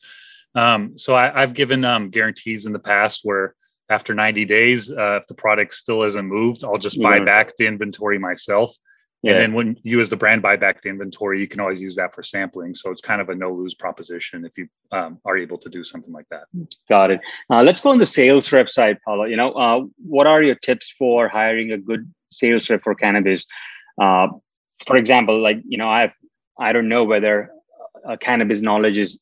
Um, 0.55 0.97
so 0.97 1.15
I, 1.15 1.39
have 1.39 1.53
given 1.53 1.83
um, 1.83 2.09
guarantees 2.09 2.65
in 2.65 2.73
the 2.73 2.79
past 2.79 3.21
where 3.23 3.55
after 3.89 4.13
90 4.13 4.45
days, 4.45 4.91
uh, 4.91 5.17
if 5.21 5.27
the 5.27 5.33
product 5.33 5.73
still 5.73 6.03
isn't 6.03 6.25
moved, 6.25 6.63
I'll 6.63 6.77
just 6.77 7.01
buy 7.01 7.19
back 7.19 7.55
the 7.57 7.65
inventory 7.65 8.19
myself. 8.19 8.75
Yeah. 9.23 9.31
And 9.31 9.41
then 9.41 9.53
when 9.53 9.79
you 9.83 10.01
as 10.01 10.09
the 10.09 10.17
brand 10.17 10.41
buy 10.41 10.57
back 10.57 10.81
the 10.81 10.89
inventory, 10.89 11.39
you 11.39 11.47
can 11.47 11.61
always 11.61 11.81
use 11.81 11.95
that 11.95 12.13
for 12.13 12.21
sampling. 12.21 12.73
So 12.73 12.91
it's 12.91 12.99
kind 12.99 13.21
of 13.21 13.29
a 13.29 13.35
no 13.35 13.53
lose 13.53 13.73
proposition 13.73 14.43
if 14.43 14.57
you 14.57 14.67
um, 14.91 15.17
are 15.23 15.37
able 15.37 15.57
to 15.59 15.69
do 15.69 15.81
something 15.81 16.11
like 16.11 16.27
that. 16.29 16.43
Got 16.89 17.11
it. 17.11 17.21
Uh, 17.49 17.63
let's 17.63 17.79
go 17.79 17.91
on 17.91 17.99
the 17.99 18.05
sales 18.05 18.51
rep 18.51 18.69
side, 18.69 18.97
Paulo. 19.05 19.23
You 19.23 19.37
know, 19.37 19.53
uh, 19.53 19.85
what 20.05 20.27
are 20.27 20.43
your 20.43 20.55
tips 20.55 20.93
for 20.99 21.29
hiring 21.29 21.71
a 21.71 21.77
good 21.77 22.11
sales 22.31 22.69
rep 22.69 22.83
for 22.83 22.93
cannabis? 22.95 23.45
Uh, 23.99 24.27
for 24.85 24.97
example, 24.97 25.41
like 25.41 25.61
you 25.65 25.77
know, 25.77 25.87
I 25.87 26.13
I 26.59 26.73
don't 26.73 26.89
know 26.89 27.05
whether 27.05 27.49
a 28.05 28.17
cannabis 28.17 28.61
knowledge 28.61 28.97
is 28.97 29.21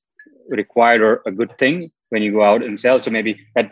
required 0.49 1.01
or 1.01 1.21
a 1.27 1.31
good 1.31 1.55
thing 1.59 1.91
when 2.09 2.23
you 2.23 2.31
go 2.31 2.43
out 2.43 2.63
and 2.63 2.79
sell. 2.79 2.99
So 3.03 3.11
maybe 3.11 3.39
that 3.53 3.71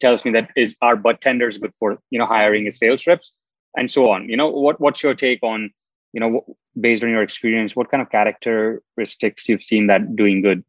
tells 0.00 0.24
me 0.24 0.30
that 0.32 0.48
is 0.56 0.74
our 0.80 0.96
bud 0.96 1.20
tenders 1.20 1.58
good 1.58 1.74
for 1.74 1.98
you 2.08 2.18
know 2.18 2.26
hiring 2.26 2.66
a 2.66 2.72
sales 2.72 3.06
reps 3.06 3.32
and 3.76 3.90
so 3.90 4.10
on 4.10 4.28
you 4.28 4.36
know 4.36 4.48
what 4.48 4.80
what's 4.80 5.02
your 5.02 5.14
take 5.14 5.42
on 5.42 5.70
you 6.12 6.20
know 6.20 6.44
based 6.80 7.02
on 7.02 7.10
your 7.10 7.22
experience 7.22 7.76
what 7.76 7.90
kind 7.90 8.02
of 8.02 8.10
characteristics 8.10 9.48
you've 9.48 9.62
seen 9.62 9.86
that 9.86 10.16
doing 10.16 10.42
good 10.42 10.64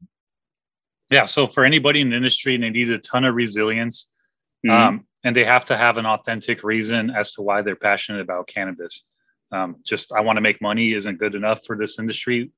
yeah 1.09 1.25
so 1.25 1.47
for 1.47 1.65
anybody 1.65 2.01
in 2.01 2.09
the 2.09 2.15
industry 2.15 2.57
they 2.57 2.69
need 2.69 2.91
a 2.91 2.99
ton 2.99 3.23
of 3.23 3.35
resilience 3.35 4.07
mm-hmm. 4.65 4.75
um, 4.75 5.07
and 5.27 5.35
they 5.35 5.43
have 5.43 5.65
to 5.65 5.75
have 5.75 5.97
an 5.97 6.05
authentic 6.05 6.63
reason 6.63 7.09
as 7.09 7.33
to 7.33 7.41
why 7.41 7.61
they're 7.61 7.75
passionate 7.75 8.21
about 8.21 8.47
cannabis. 8.47 9.03
Um, 9.51 9.75
just 9.83 10.13
I 10.13 10.21
want 10.21 10.37
to 10.37 10.41
make 10.41 10.61
money 10.61 10.93
isn't 10.93 11.17
good 11.17 11.35
enough 11.35 11.65
for 11.65 11.77
this 11.77 11.99
industry. 11.99 12.51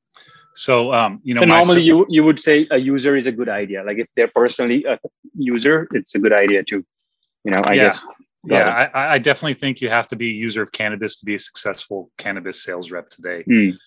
So 0.53 0.93
um, 0.93 1.19
you 1.23 1.33
know, 1.33 1.41
so 1.41 1.45
normally 1.45 1.81
you 1.81 2.05
you 2.09 2.23
would 2.23 2.39
say 2.39 2.67
a 2.69 2.77
user 2.77 3.15
is 3.15 3.25
a 3.25 3.31
good 3.31 3.49
idea. 3.49 3.83
Like 3.83 3.97
if 3.97 4.07
they're 4.15 4.31
personally 4.33 4.85
a 4.85 4.99
user, 5.35 5.87
it's 5.93 6.13
a 6.13 6.19
good 6.19 6.33
idea 6.33 6.63
to, 6.63 6.85
you 7.43 7.51
know, 7.51 7.61
I 7.63 7.73
yeah. 7.73 7.83
guess. 7.87 8.01
Yeah, 8.57 8.89
I, 8.93 9.15
I, 9.15 9.17
definitely 9.19 9.53
think 9.53 9.81
you 9.81 9.89
have 9.89 10.07
to 10.07 10.15
be 10.15 10.29
a 10.29 10.33
user 10.33 10.61
of 10.61 10.71
cannabis 10.71 11.19
to 11.19 11.25
be 11.25 11.35
a 11.35 11.39
successful 11.39 12.09
cannabis 12.17 12.63
sales 12.63 12.89
rep 12.91 13.09
today. 13.09 13.43
Mm. 13.47 13.77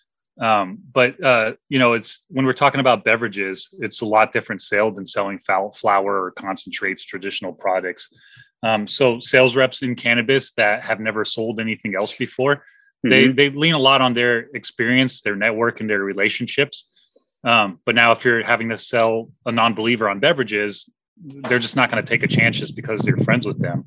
Um, 0.40 0.78
but 0.92 1.22
uh, 1.22 1.52
you 1.68 1.78
know, 1.78 1.92
it's 1.92 2.24
when 2.28 2.46
we're 2.46 2.52
talking 2.52 2.80
about 2.80 3.04
beverages, 3.04 3.74
it's 3.80 4.00
a 4.00 4.06
lot 4.06 4.32
different 4.32 4.60
sale 4.60 4.90
than 4.90 5.04
selling 5.04 5.38
flower 5.38 6.24
or 6.24 6.30
concentrates, 6.32 7.04
traditional 7.04 7.52
products. 7.52 8.08
Um, 8.62 8.86
so 8.86 9.18
sales 9.18 9.56
reps 9.56 9.82
in 9.82 9.94
cannabis 9.94 10.52
that 10.52 10.84
have 10.84 11.00
never 11.00 11.24
sold 11.24 11.60
anything 11.60 11.94
else 11.94 12.16
before, 12.16 12.56
mm-hmm. 12.56 13.10
they 13.10 13.28
they 13.28 13.50
lean 13.50 13.74
a 13.74 13.78
lot 13.78 14.00
on 14.00 14.14
their 14.14 14.48
experience, 14.54 15.20
their 15.20 15.36
network, 15.36 15.80
and 15.80 15.90
their 15.90 16.02
relationships. 16.02 16.86
Um, 17.44 17.80
but 17.84 17.94
now, 17.94 18.12
if 18.12 18.24
you're 18.24 18.42
having 18.44 18.68
to 18.68 18.76
sell 18.76 19.30
a 19.46 19.52
non-believer 19.52 20.08
on 20.08 20.20
beverages, 20.20 20.88
they're 21.24 21.58
just 21.58 21.76
not 21.76 21.90
going 21.90 22.02
to 22.02 22.08
take 22.08 22.22
a 22.22 22.28
chance 22.28 22.56
just 22.58 22.76
because 22.76 23.06
you're 23.06 23.18
friends 23.18 23.46
with 23.46 23.60
them. 23.60 23.84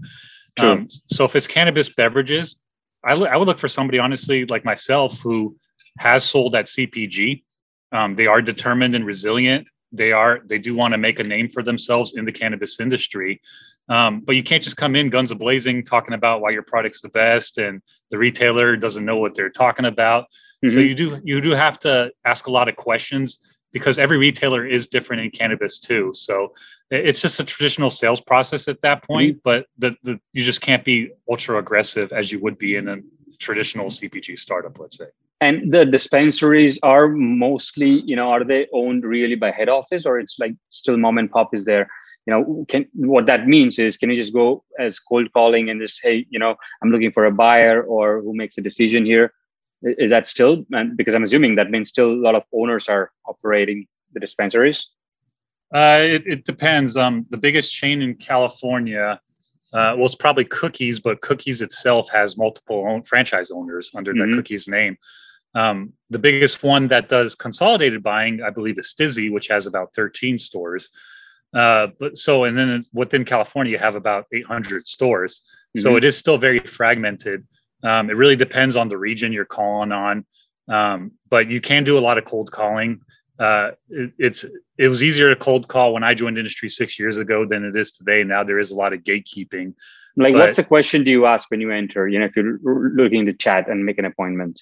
Um, 0.60 0.88
so 1.08 1.26
if 1.26 1.36
it's 1.36 1.48
cannabis 1.48 1.90
beverages, 1.90 2.58
I, 3.04 3.12
l- 3.12 3.28
I 3.28 3.36
would 3.38 3.48
look 3.48 3.60
for 3.60 3.68
somebody 3.68 4.00
honestly 4.00 4.46
like 4.46 4.66
myself 4.66 5.20
who 5.20 5.56
has 6.00 6.24
sold 6.24 6.56
at 6.56 6.66
CPG. 6.66 7.44
Um, 7.92 8.16
they 8.16 8.28
are 8.28 8.42
determined 8.42 8.96
and 8.96 9.06
resilient. 9.06 9.68
They 9.92 10.12
are 10.12 10.42
they 10.46 10.58
do 10.58 10.76
want 10.76 10.94
to 10.94 10.98
make 10.98 11.20
a 11.20 11.24
name 11.24 11.50
for 11.50 11.64
themselves 11.64 12.16
in 12.16 12.26
the 12.26 12.32
cannabis 12.32 12.80
industry. 12.80 13.42
Um, 13.88 14.22
but 14.22 14.36
you 14.36 14.44
can't 14.44 14.64
just 14.64 14.78
come 14.78 14.96
in 14.96 15.10
guns 15.10 15.32
a 15.32 15.36
blazing 15.36 15.84
talking 15.84 16.16
about 16.16 16.42
why 16.42 16.50
your 16.50 16.64
product's 16.64 17.02
the 17.02 17.10
best 17.10 17.60
and 17.60 17.82
the 18.10 18.18
retailer 18.18 18.76
doesn't 18.76 19.06
know 19.06 19.18
what 19.18 19.36
they're 19.36 19.50
talking 19.50 19.86
about. 19.86 20.26
Mm-hmm. 20.66 20.74
So 20.74 20.80
you 20.80 20.96
do 20.96 21.22
you 21.24 21.42
do 21.42 21.52
have 21.52 21.78
to 21.80 22.12
ask 22.26 22.48
a 22.48 22.52
lot 22.52 22.68
of 22.68 22.76
questions 22.76 23.40
because 23.72 24.00
every 24.00 24.18
retailer 24.18 24.66
is 24.66 24.88
different 24.88 25.22
in 25.22 25.30
cannabis 25.30 25.80
too. 25.80 26.12
So 26.14 26.54
it's 26.92 27.22
just 27.22 27.40
a 27.40 27.44
traditional 27.44 27.90
sales 27.90 28.22
process 28.22 28.68
at 28.68 28.82
that 28.82 29.04
point, 29.04 29.38
mm-hmm. 29.38 29.42
but 29.44 29.68
the, 29.78 29.96
the 30.04 30.20
you 30.34 30.44
just 30.44 30.62
can't 30.62 30.84
be 30.84 31.12
ultra 31.30 31.58
aggressive 31.58 32.12
as 32.14 32.32
you 32.32 32.40
would 32.40 32.58
be 32.58 32.76
in 32.76 32.88
a 32.88 32.98
traditional 33.40 33.88
CPG 33.88 34.38
startup, 34.38 34.80
let's 34.80 34.98
say. 34.98 35.08
And 35.42 35.72
the 35.72 35.86
dispensaries 35.86 36.80
are 36.84 37.10
mostly, 37.10 38.02
you 38.06 38.16
know, 38.16 38.30
are 38.30 38.44
they 38.44 38.68
owned 38.74 39.04
really 39.04 39.36
by 39.36 39.52
head 39.52 39.68
office 39.68 40.06
or 40.06 40.20
it's 40.20 40.38
like 40.40 40.54
still 40.70 40.98
mom 40.98 41.18
and 41.18 41.30
pop 41.30 41.54
is 41.54 41.66
there? 41.66 41.88
You 42.26 42.34
know, 42.34 42.66
can 42.70 42.88
what 42.94 43.26
that 43.28 43.48
means 43.48 43.78
is 43.78 43.98
can 43.98 44.10
you 44.10 44.20
just 44.20 44.34
go 44.34 44.64
as 44.80 44.98
cold 45.00 45.32
calling 45.34 45.70
and 45.70 45.82
just 45.82 46.00
hey, 46.02 46.26
you 46.30 46.40
know, 46.40 46.56
I'm 46.82 46.90
looking 46.90 47.12
for 47.12 47.26
a 47.26 47.32
buyer 47.32 47.84
or 47.84 48.22
who 48.22 48.36
makes 48.36 48.58
a 48.58 48.62
decision 48.62 49.06
here? 49.06 49.34
Is 49.84 50.10
that 50.10 50.26
still 50.26 50.66
and 50.72 50.96
because 50.96 51.14
I'm 51.14 51.24
assuming 51.24 51.56
that 51.56 51.70
means 51.70 51.90
still 51.90 52.12
a 52.12 52.24
lot 52.28 52.36
of 52.36 52.44
owners 52.54 52.88
are 52.88 53.12
operating 53.28 53.88
the 54.14 54.20
dispensaries? 54.20 54.88
Uh, 55.74 56.00
it, 56.02 56.24
it, 56.26 56.46
depends. 56.46 56.96
Um, 56.96 57.26
the 57.30 57.38
biggest 57.38 57.74
chain 57.74 58.02
in 58.02 58.16
California, 58.16 59.20
uh, 59.74 59.94
well, 59.98 60.06
it's 60.06 60.16
probably 60.16 60.46
Cookies, 60.46 61.00
but 61.00 61.22
Cookies 61.22 61.62
itself 61.62 62.10
has 62.12 62.38
multiple 62.38 62.86
own, 62.88 63.04
franchise 63.04 63.52
owners 63.52 63.92
under 63.96 64.14
mm-hmm. 64.14 64.32
the 64.32 64.38
Cookies 64.38 64.68
name. 64.68 64.98
Um, 65.56 65.94
the 66.10 66.20
biggest 66.20 66.64
one 66.64 66.88
that 66.90 67.10
does 67.10 67.34
consolidated 67.34 68.04
buying, 68.04 68.42
I 68.42 68.50
believe, 68.50 68.78
is 68.78 68.94
STIIIZY, 68.94 69.32
which 69.32 69.48
has 69.48 69.68
about 69.68 69.94
13 69.96 70.38
stores. 70.38 70.90
Uh, 71.54 71.88
but 72.00 72.18
so, 72.18 72.44
and 72.44 72.58
then 72.58 72.86
within 72.94 73.24
California, 73.24 73.72
you 73.72 73.78
have 73.78 73.96
about 73.96 74.26
800 74.34 74.86
stores. 74.86 75.42
Mm-hmm. 75.76 75.82
So 75.82 75.96
it 75.96 76.04
is 76.04 76.18
still 76.18 76.38
very 76.38 76.60
fragmented. 76.60 77.48
Um, 77.84 78.10
it 78.10 78.18
really 78.18 78.36
depends 78.36 78.76
on 78.76 78.90
the 78.90 78.98
region 78.98 79.32
you're 79.32 79.46
calling 79.46 79.92
on. 79.92 80.26
Um, 80.68 81.12
but 81.30 81.50
you 81.50 81.62
can 81.62 81.84
do 81.84 81.98
a 81.98 82.00
lot 82.00 82.18
of 82.18 82.26
cold 82.26 82.52
calling 82.52 83.02
uh, 83.40 83.72
it, 83.90 84.12
it's 84.18 84.46
it 84.78 84.88
was 84.88 85.04
easier 85.04 85.30
to 85.30 85.36
cold 85.36 85.68
call 85.68 85.94
when 85.94 86.04
I 86.04 86.14
joined 86.14 86.38
industry 86.38 86.70
six 86.70 87.00
years 87.00 87.18
ago 87.18 87.46
than 87.46 87.66
it 87.66 87.76
is 87.76 87.92
today. 87.92 88.24
Now 88.24 88.44
there 88.44 88.60
is 88.60 88.72
a 88.72 88.76
lot 88.76 88.94
of 88.94 89.02
gatekeeping. 89.02 89.74
Like, 90.18 90.34
but, 90.34 90.40
what's 90.40 90.58
the 90.58 90.64
question 90.64 91.04
do 91.04 91.12
you 91.12 91.26
ask 91.26 91.52
when 91.52 91.60
you 91.60 91.72
enter? 91.72 92.08
You 92.08 92.20
know, 92.20 92.26
if 92.26 92.36
you're 92.36 92.60
looking 92.64 93.26
to 93.26 93.34
chat 93.34 93.68
and 93.70 93.86
make 93.86 93.98
an 93.98 94.06
appointment. 94.06 94.62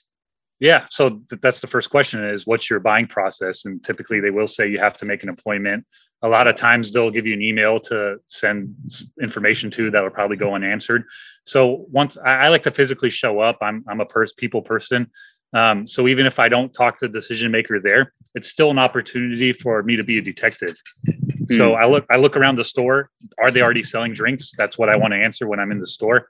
Yeah, 0.59 0.85
so 0.89 1.09
th- 1.09 1.41
that's 1.41 1.59
the 1.59 1.67
first 1.67 1.89
question: 1.89 2.23
is 2.23 2.47
what's 2.47 2.69
your 2.69 2.79
buying 2.79 3.07
process? 3.07 3.65
And 3.65 3.83
typically, 3.83 4.19
they 4.19 4.31
will 4.31 4.47
say 4.47 4.69
you 4.69 4.79
have 4.79 4.97
to 4.97 5.05
make 5.05 5.21
an 5.23 5.29
appointment. 5.29 5.85
A 6.21 6.27
lot 6.27 6.47
of 6.47 6.55
times, 6.55 6.91
they'll 6.91 7.11
give 7.11 7.27
you 7.27 7.33
an 7.33 7.41
email 7.41 7.79
to 7.81 8.17
send 8.27 8.73
information 9.21 9.69
to 9.71 9.91
that 9.91 10.01
will 10.01 10.09
probably 10.09 10.37
go 10.37 10.55
unanswered. 10.55 11.03
So 11.43 11.85
once 11.91 12.17
I, 12.17 12.35
I 12.35 12.47
like 12.47 12.63
to 12.63 12.71
physically 12.71 13.09
show 13.09 13.39
up, 13.39 13.57
I'm 13.61 13.83
I'm 13.87 13.99
a 13.99 14.05
pers- 14.05 14.33
people 14.33 14.61
person. 14.61 15.11
Um, 15.53 15.85
so 15.85 16.07
even 16.07 16.25
if 16.25 16.39
I 16.39 16.49
don't 16.49 16.73
talk 16.73 16.99
to 16.99 17.07
the 17.07 17.13
decision 17.13 17.51
maker 17.51 17.79
there, 17.79 18.13
it's 18.35 18.47
still 18.47 18.71
an 18.71 18.79
opportunity 18.79 19.53
for 19.53 19.83
me 19.83 19.95
to 19.95 20.03
be 20.03 20.17
a 20.17 20.21
detective. 20.21 20.75
Mm. 21.07 21.57
So 21.57 21.73
I 21.73 21.85
look 21.85 22.05
I 22.09 22.17
look 22.17 22.35
around 22.35 22.55
the 22.55 22.63
store. 22.63 23.09
Are 23.39 23.51
they 23.51 23.61
already 23.61 23.83
selling 23.83 24.13
drinks? 24.13 24.51
That's 24.57 24.77
what 24.77 24.89
I 24.89 24.95
want 24.95 25.13
to 25.13 25.17
answer 25.17 25.47
when 25.47 25.59
I'm 25.59 25.71
in 25.71 25.79
the 25.79 25.87
store, 25.87 26.29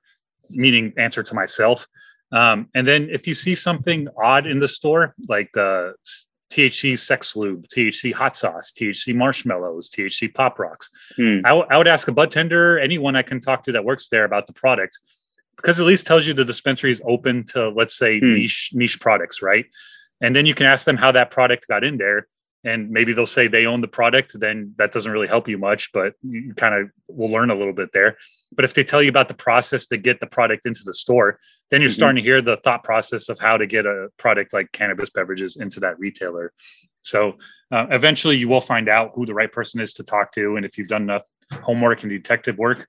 meaning 0.49 0.93
answer 0.97 1.23
to 1.23 1.35
myself. 1.35 1.87
Um, 2.31 2.67
and 2.73 2.85
then 2.85 3.09
if 3.11 3.27
you 3.27 3.33
see 3.33 3.55
something 3.55 4.07
odd 4.21 4.47
in 4.47 4.59
the 4.59 4.67
store, 4.67 5.13
like 5.29 5.49
the 5.53 5.93
THC 6.51 6.97
sex 6.97 7.35
lube, 7.35 7.67
THC 7.67 8.11
hot 8.11 8.35
sauce, 8.35 8.71
THC 8.71 9.15
marshmallows, 9.15 9.89
THC 9.89 10.33
pop 10.33 10.59
rocks, 10.59 10.89
mm. 11.17 11.41
I, 11.45 11.49
w- 11.49 11.67
I 11.69 11.77
would 11.77 11.87
ask 11.87 12.07
a 12.07 12.11
bud 12.11 12.31
tender, 12.31 12.79
anyone 12.79 13.15
I 13.15 13.21
can 13.21 13.39
talk 13.39 13.63
to 13.63 13.71
that 13.73 13.85
works 13.85 14.09
there 14.09 14.25
about 14.25 14.47
the 14.47 14.53
product 14.53 14.97
because 15.55 15.79
at 15.79 15.85
least 15.85 16.05
tells 16.05 16.27
you 16.27 16.33
the 16.33 16.45
dispensary 16.45 16.91
is 16.91 17.01
open 17.05 17.43
to 17.45 17.69
let's 17.69 17.97
say 17.97 18.19
hmm. 18.19 18.35
niche 18.35 18.71
niche 18.73 18.99
products 18.99 19.41
right 19.41 19.65
and 20.21 20.35
then 20.35 20.45
you 20.45 20.53
can 20.53 20.65
ask 20.65 20.85
them 20.85 20.97
how 20.97 21.11
that 21.11 21.31
product 21.31 21.67
got 21.67 21.83
in 21.83 21.97
there 21.97 22.27
and 22.65 22.89
maybe 22.89 23.11
they'll 23.11 23.25
say 23.25 23.47
they 23.47 23.65
own 23.65 23.81
the 23.81 23.87
product 23.87 24.39
then 24.39 24.73
that 24.77 24.91
doesn't 24.91 25.11
really 25.11 25.27
help 25.27 25.47
you 25.47 25.57
much 25.57 25.91
but 25.91 26.13
you 26.21 26.53
kind 26.55 26.73
of 26.73 26.89
will 27.07 27.29
learn 27.29 27.49
a 27.49 27.55
little 27.55 27.73
bit 27.73 27.89
there 27.93 28.17
but 28.55 28.65
if 28.65 28.73
they 28.73 28.83
tell 28.83 29.01
you 29.01 29.09
about 29.09 29.27
the 29.27 29.33
process 29.33 29.85
to 29.85 29.97
get 29.97 30.19
the 30.19 30.27
product 30.27 30.65
into 30.65 30.81
the 30.85 30.93
store 30.93 31.39
then 31.69 31.81
you're 31.81 31.89
mm-hmm. 31.89 31.95
starting 31.95 32.23
to 32.23 32.27
hear 32.27 32.41
the 32.41 32.57
thought 32.57 32.83
process 32.83 33.29
of 33.29 33.39
how 33.39 33.57
to 33.57 33.65
get 33.65 33.85
a 33.85 34.07
product 34.17 34.53
like 34.53 34.71
cannabis 34.71 35.09
beverages 35.09 35.57
into 35.57 35.79
that 35.79 35.97
retailer 35.99 36.53
so 37.01 37.35
uh, 37.71 37.87
eventually 37.91 38.37
you 38.37 38.47
will 38.47 38.61
find 38.61 38.87
out 38.87 39.11
who 39.13 39.25
the 39.25 39.33
right 39.33 39.51
person 39.51 39.81
is 39.81 39.93
to 39.93 40.03
talk 40.03 40.31
to 40.31 40.55
and 40.55 40.65
if 40.65 40.77
you've 40.77 40.87
done 40.87 41.03
enough 41.03 41.27
homework 41.61 42.03
and 42.03 42.11
detective 42.11 42.57
work 42.57 42.87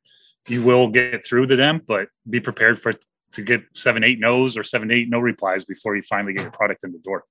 you 0.49 0.63
will 0.63 0.89
get 0.89 1.27
through 1.27 1.47
to 1.47 1.57
them, 1.57 1.83
but 1.87 2.09
be 2.29 2.41
prepared 2.41 2.79
for 2.79 2.95
to 3.33 3.43
get 3.43 3.63
seven, 3.73 4.05
eight 4.05 4.21
no's 4.21 4.57
or 4.57 4.63
seven, 4.63 4.91
eight 4.91 5.09
no 5.09 5.19
replies 5.19 5.65
before 5.65 5.97
you 5.97 6.03
finally 6.03 6.33
get 6.33 6.43
your 6.43 6.53
product 6.53 6.85
in 6.85 6.93
the 6.93 6.99
door. 6.99 7.25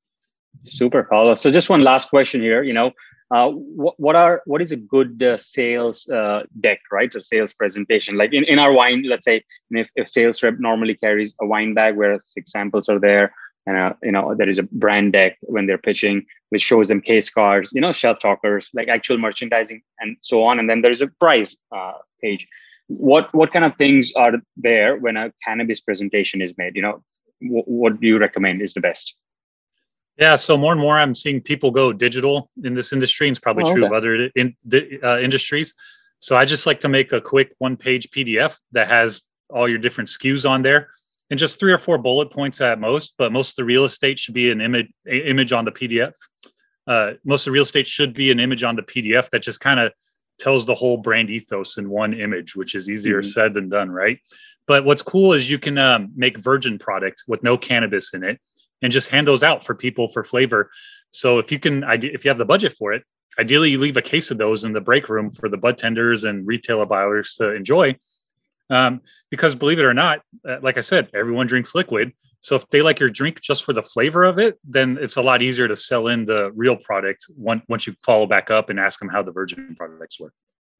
Super, 0.64 1.04
Paulo. 1.04 1.36
So 1.36 1.50
just 1.52 1.70
one 1.70 1.84
last 1.84 2.10
question 2.10 2.42
here. 2.42 2.64
You 2.64 2.74
know, 2.74 2.92
uh, 3.32 3.50
what, 3.50 4.00
what 4.00 4.16
are 4.16 4.42
what 4.46 4.62
is 4.62 4.72
a 4.72 4.76
good 4.76 5.22
uh, 5.24 5.38
sales 5.38 6.08
uh, 6.10 6.44
deck, 6.60 6.80
right? 6.92 7.14
A 7.16 7.22
sales 7.22 7.54
presentation. 7.54 8.18
Like 8.18 8.34
in, 8.34 8.44
in 8.44 8.60
our 8.60 8.72
wine, 8.72 9.04
let's 9.08 9.26
say 9.26 9.44
if, 9.72 9.90
if 9.96 10.10
sales 10.10 10.44
rep 10.44 10.60
normally 10.60 10.96
carries 10.96 11.34
a 11.42 11.46
wine 11.46 11.74
bag 11.74 11.96
where 11.96 12.20
six 12.28 12.52
samples 12.52 12.90
are 12.90 13.00
there, 13.00 13.34
and 13.66 13.78
uh, 13.78 13.94
you 14.04 14.12
know 14.12 14.36
there 14.36 14.50
is 14.50 14.60
a 14.60 14.64
brand 14.64 15.14
deck 15.14 15.38
when 15.42 15.66
they're 15.66 15.78
pitching, 15.78 16.26
which 16.50 16.62
shows 16.62 16.90
them 16.90 17.02
case 17.02 17.30
cards, 17.30 17.72
you 17.74 17.82
know, 17.82 17.92
shelf 17.92 18.20
talkers, 18.20 18.70
like 18.74 18.90
actual 18.90 19.18
merchandising, 19.18 19.82
and 20.00 20.18
so 20.22 20.44
on. 20.44 20.60
And 20.60 20.70
then 20.70 20.82
there's 20.82 21.02
a 21.02 21.08
price 21.08 21.56
uh, 21.76 21.94
page 22.22 22.48
what 22.88 23.34
what 23.34 23.52
kind 23.52 23.66
of 23.66 23.76
things 23.78 24.12
are 24.16 24.34
there 24.58 24.98
when 24.98 25.18
a 25.18 25.32
cannabis 25.46 25.80
presentation 25.80 26.42
is 26.42 26.54
made? 26.58 26.76
You 26.76 26.82
know 26.82 27.04
w- 27.42 27.64
what 27.66 28.00
do 28.00 28.08
you 28.08 28.18
recommend 28.18 28.62
is 28.62 28.74
the 28.74 28.82
best? 28.82 29.18
Yeah 30.18 30.36
so 30.36 30.58
more 30.58 30.72
and 30.72 30.82
more 30.82 31.00
i'm 31.00 31.16
seeing 31.16 31.42
people 31.42 31.72
go 31.72 31.92
digital 31.92 32.50
in 32.64 32.76
this 32.76 32.94
industry 32.94 33.28
and 33.28 33.36
it's 33.36 33.40
probably 33.40 33.64
oh, 33.66 33.74
true 33.74 33.86
okay. 33.86 33.88
of 33.88 33.98
other 33.98 34.30
in, 34.36 34.56
uh, 35.04 35.20
industries. 35.20 35.74
So 36.20 36.38
i 36.38 36.46
just 36.46 36.68
like 36.68 36.80
to 36.82 36.90
make 36.90 37.12
a 37.12 37.20
quick 37.20 37.56
one 37.58 37.76
page 37.76 38.10
pdf 38.12 38.60
that 38.74 38.88
has 38.88 39.24
all 39.50 39.68
your 39.68 39.80
different 39.80 40.10
skus 40.10 40.48
on 40.48 40.62
there 40.62 40.90
and 41.30 41.40
just 41.40 41.60
three 41.60 41.74
or 41.74 41.78
four 41.78 41.98
bullet 41.98 42.32
points 42.32 42.62
at 42.62 42.80
most 42.80 43.16
but 43.18 43.32
most 43.32 43.52
of 43.52 43.56
the 43.56 43.66
real 43.66 43.86
estate 43.86 44.20
should 44.20 44.34
be 44.36 44.52
an 44.52 44.62
image 44.62 44.88
image 45.08 45.52
on 45.52 45.66
the 45.66 45.72
pdf 45.72 46.14
uh, 46.86 47.14
most 47.24 47.42
of 47.42 47.46
the 47.46 47.52
real 47.52 47.64
estate 47.64 47.88
should 47.88 48.14
be 48.14 48.30
an 48.30 48.40
image 48.40 48.64
on 48.64 48.76
the 48.76 48.84
pdf 48.84 49.30
that 49.32 49.42
just 49.42 49.60
kind 49.60 49.80
of 49.80 49.92
tells 50.40 50.66
the 50.66 50.74
whole 50.74 50.98
brand 50.98 51.30
ethos 51.30 51.78
in 51.78 51.90
one 51.90 52.14
image, 52.14 52.56
which 52.56 52.76
is 52.76 52.90
easier 52.90 53.22
mm-hmm. 53.22 53.30
said 53.30 53.54
than 53.54 53.70
done, 53.70 53.90
right? 53.90 54.20
But 54.68 54.86
what's 54.86 55.04
cool 55.04 55.34
is 55.34 55.50
you 55.50 55.60
can 55.60 55.78
um, 55.78 56.12
make 56.16 56.38
virgin 56.38 56.80
product 56.80 57.24
with 57.28 57.44
no 57.44 57.58
cannabis 57.58 58.14
in 58.14 58.24
it 58.24 58.40
and 58.82 58.92
just 58.92 59.10
hand 59.10 59.28
those 59.28 59.44
out 59.44 59.66
for 59.66 59.76
people 59.76 60.08
for 60.08 60.24
flavor. 60.24 60.70
So 61.12 61.40
if 61.40 61.52
you 61.52 61.60
can, 61.60 61.84
if 61.84 62.26
you 62.26 62.30
have 62.30 62.38
the 62.38 62.46
budget 62.46 62.74
for 62.74 62.94
it, 62.94 63.04
ideally 63.40 63.72
you 63.72 63.80
leave 63.80 63.98
a 63.98 64.02
case 64.02 64.32
of 64.32 64.38
those 64.38 64.64
in 64.64 64.74
the 64.74 64.82
break 64.82 65.10
room 65.10 65.30
for 65.30 65.50
the 65.50 65.58
bud 65.58 65.78
tenders 65.78 66.24
and 66.24 66.48
retailer 66.48 66.86
buyers 66.86 67.34
to 67.36 67.54
enjoy. 67.54 67.98
Um, 68.70 69.02
because 69.30 69.56
believe 69.56 69.80
it 69.80 69.86
or 69.86 69.94
not, 69.94 70.22
uh, 70.48 70.58
like 70.62 70.78
I 70.78 70.82
said, 70.82 71.10
everyone 71.14 71.48
drinks 71.48 71.76
liquid. 71.76 72.14
So 72.44 72.58
if 72.58 72.70
they 72.72 72.82
like 72.82 73.00
your 73.00 73.08
drink 73.08 73.40
just 73.40 73.64
for 73.64 73.72
the 73.72 73.82
flavor 73.82 74.26
of 74.26 74.38
it, 74.38 74.60
then 74.66 74.98
it's 75.00 75.16
a 75.16 75.22
lot 75.22 75.42
easier 75.42 75.70
to 75.70 75.78
sell 75.78 76.10
in 76.10 76.26
the 76.26 76.52
real 76.52 76.76
product 76.76 77.26
once 77.38 77.64
once 77.70 77.88
you 77.88 77.94
follow 78.06 78.26
back 78.28 78.52
up 78.52 78.70
and 78.70 78.78
ask 78.78 79.00
them 79.00 79.08
how 79.08 79.24
the 79.24 79.32
virgin 79.32 79.76
products 79.78 80.20
work. 80.20 80.34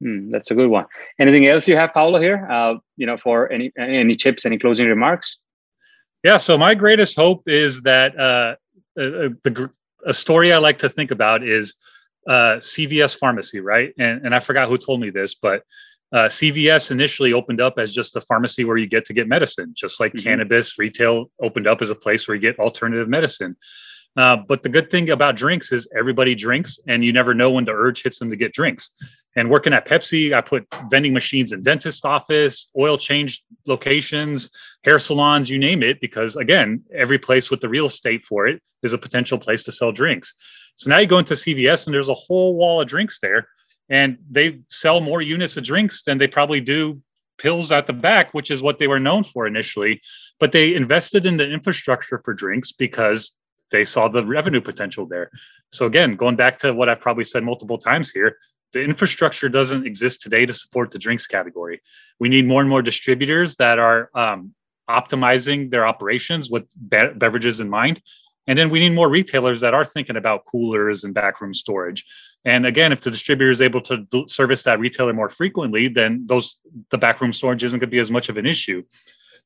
Mm, 0.04 0.30
that's 0.30 0.50
a 0.50 0.54
good 0.54 0.68
one. 0.68 0.84
Anything 1.18 1.46
else 1.46 1.66
you 1.66 1.76
have, 1.76 1.94
Paulo, 1.94 2.20
here? 2.20 2.46
Uh, 2.50 2.74
you 2.98 3.06
know, 3.06 3.16
for 3.16 3.50
any 3.50 3.72
any 3.78 4.14
tips, 4.14 4.44
any 4.44 4.58
closing 4.58 4.86
remarks? 4.86 5.38
Yeah. 6.22 6.36
So 6.36 6.58
my 6.58 6.74
greatest 6.74 7.16
hope 7.16 7.42
is 7.46 7.80
that 7.82 8.18
uh, 8.18 8.56
uh, 9.00 9.02
uh 9.02 9.28
the 9.42 9.70
a 10.04 10.12
story 10.12 10.52
I 10.52 10.58
like 10.58 10.76
to 10.80 10.90
think 10.90 11.10
about 11.10 11.42
is 11.42 11.76
uh, 12.28 12.56
CVS 12.58 13.18
pharmacy, 13.18 13.60
right? 13.60 13.94
And 13.98 14.20
and 14.26 14.34
I 14.34 14.38
forgot 14.38 14.68
who 14.68 14.76
told 14.76 15.00
me 15.00 15.08
this, 15.08 15.34
but 15.34 15.62
uh, 16.14 16.28
CVS 16.28 16.92
initially 16.92 17.32
opened 17.32 17.60
up 17.60 17.74
as 17.76 17.92
just 17.92 18.14
a 18.14 18.20
pharmacy 18.20 18.64
where 18.64 18.76
you 18.76 18.86
get 18.86 19.04
to 19.06 19.12
get 19.12 19.26
medicine, 19.26 19.72
just 19.74 19.98
like 19.98 20.12
mm-hmm. 20.12 20.22
cannabis 20.22 20.78
retail 20.78 21.28
opened 21.42 21.66
up 21.66 21.82
as 21.82 21.90
a 21.90 21.94
place 21.94 22.28
where 22.28 22.36
you 22.36 22.40
get 22.40 22.56
alternative 22.60 23.08
medicine. 23.08 23.56
Uh, 24.16 24.36
but 24.36 24.62
the 24.62 24.68
good 24.68 24.90
thing 24.90 25.10
about 25.10 25.34
drinks 25.34 25.72
is 25.72 25.88
everybody 25.98 26.36
drinks, 26.36 26.78
and 26.86 27.04
you 27.04 27.12
never 27.12 27.34
know 27.34 27.50
when 27.50 27.64
the 27.64 27.72
urge 27.72 28.04
hits 28.04 28.20
them 28.20 28.30
to 28.30 28.36
get 28.36 28.52
drinks. 28.52 28.92
And 29.34 29.50
working 29.50 29.72
at 29.72 29.88
Pepsi, 29.88 30.32
I 30.32 30.40
put 30.40 30.64
vending 30.88 31.12
machines 31.12 31.50
in 31.50 31.62
dentist 31.62 32.04
office, 32.04 32.70
oil 32.78 32.96
change 32.96 33.42
locations, 33.66 34.50
hair 34.84 35.00
salons, 35.00 35.50
you 35.50 35.58
name 35.58 35.82
it, 35.82 36.00
because 36.00 36.36
again, 36.36 36.80
every 36.94 37.18
place 37.18 37.50
with 37.50 37.60
the 37.60 37.68
real 37.68 37.86
estate 37.86 38.22
for 38.22 38.46
it 38.46 38.62
is 38.84 38.92
a 38.92 38.98
potential 38.98 39.36
place 39.36 39.64
to 39.64 39.72
sell 39.72 39.90
drinks. 39.90 40.32
So 40.76 40.90
now 40.90 40.98
you 40.98 41.08
go 41.08 41.18
into 41.18 41.34
CVS 41.34 41.88
and 41.88 41.94
there's 41.94 42.08
a 42.08 42.14
whole 42.14 42.54
wall 42.54 42.80
of 42.80 42.86
drinks 42.86 43.18
there, 43.18 43.48
and 43.88 44.18
they 44.30 44.60
sell 44.68 45.00
more 45.00 45.22
units 45.22 45.56
of 45.56 45.64
drinks 45.64 46.02
than 46.02 46.18
they 46.18 46.26
probably 46.26 46.60
do 46.60 47.00
pills 47.38 47.72
at 47.72 47.86
the 47.86 47.92
back, 47.92 48.32
which 48.32 48.50
is 48.50 48.62
what 48.62 48.78
they 48.78 48.88
were 48.88 49.00
known 49.00 49.22
for 49.22 49.46
initially. 49.46 50.00
But 50.38 50.52
they 50.52 50.74
invested 50.74 51.26
in 51.26 51.36
the 51.36 51.50
infrastructure 51.50 52.20
for 52.24 52.32
drinks 52.32 52.72
because 52.72 53.32
they 53.70 53.84
saw 53.84 54.08
the 54.08 54.24
revenue 54.24 54.60
potential 54.60 55.06
there. 55.06 55.30
So 55.70 55.86
again, 55.86 56.16
going 56.16 56.36
back 56.36 56.58
to 56.58 56.72
what 56.72 56.88
I've 56.88 57.00
probably 57.00 57.24
said 57.24 57.42
multiple 57.42 57.78
times 57.78 58.10
here, 58.10 58.38
the 58.72 58.82
infrastructure 58.82 59.48
doesn't 59.48 59.86
exist 59.86 60.20
today 60.20 60.46
to 60.46 60.52
support 60.52 60.90
the 60.90 60.98
drinks 60.98 61.26
category. 61.26 61.80
We 62.18 62.28
need 62.28 62.46
more 62.46 62.60
and 62.60 62.70
more 62.70 62.82
distributors 62.82 63.56
that 63.56 63.78
are 63.78 64.10
um, 64.14 64.54
optimizing 64.88 65.70
their 65.70 65.86
operations 65.86 66.50
with 66.50 66.64
be- 66.88 67.14
beverages 67.16 67.60
in 67.60 67.68
mind. 67.68 68.02
And 68.46 68.58
then 68.58 68.68
we 68.70 68.80
need 68.80 68.90
more 68.90 69.08
retailers 69.08 69.60
that 69.60 69.74
are 69.74 69.84
thinking 69.84 70.16
about 70.16 70.44
coolers 70.44 71.04
and 71.04 71.14
backroom 71.14 71.54
storage. 71.54 72.04
And 72.44 72.66
again, 72.66 72.92
if 72.92 73.00
the 73.00 73.10
distributor 73.10 73.50
is 73.50 73.62
able 73.62 73.80
to 73.82 74.06
service 74.28 74.62
that 74.64 74.78
retailer 74.78 75.14
more 75.14 75.30
frequently, 75.30 75.88
then 75.88 76.24
those 76.26 76.56
the 76.90 76.98
backroom 76.98 77.32
storage 77.32 77.64
isn't 77.64 77.78
going 77.78 77.88
to 77.88 77.94
be 77.94 78.00
as 78.00 78.10
much 78.10 78.28
of 78.28 78.36
an 78.36 78.46
issue. 78.46 78.82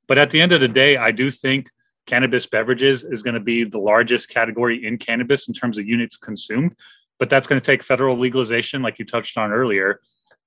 But 0.06 0.18
at 0.18 0.30
the 0.30 0.40
end 0.40 0.52
of 0.52 0.60
the 0.60 0.68
day, 0.68 0.96
I 0.96 1.12
do 1.12 1.30
think 1.30 1.70
cannabis 2.06 2.46
beverages 2.46 3.04
is 3.04 3.22
going 3.22 3.34
to 3.34 3.40
be 3.40 3.64
the 3.64 3.78
largest 3.78 4.30
category 4.30 4.84
in 4.86 4.98
cannabis 4.98 5.46
in 5.46 5.54
terms 5.54 5.78
of 5.78 5.86
units 5.86 6.16
consumed 6.16 6.74
but 7.18 7.28
that's 7.28 7.46
going 7.46 7.60
to 7.60 7.64
take 7.64 7.82
federal 7.82 8.16
legalization, 8.16 8.82
like 8.82 8.98
you 8.98 9.04
touched 9.04 9.36
on 9.36 9.52
earlier. 9.52 10.00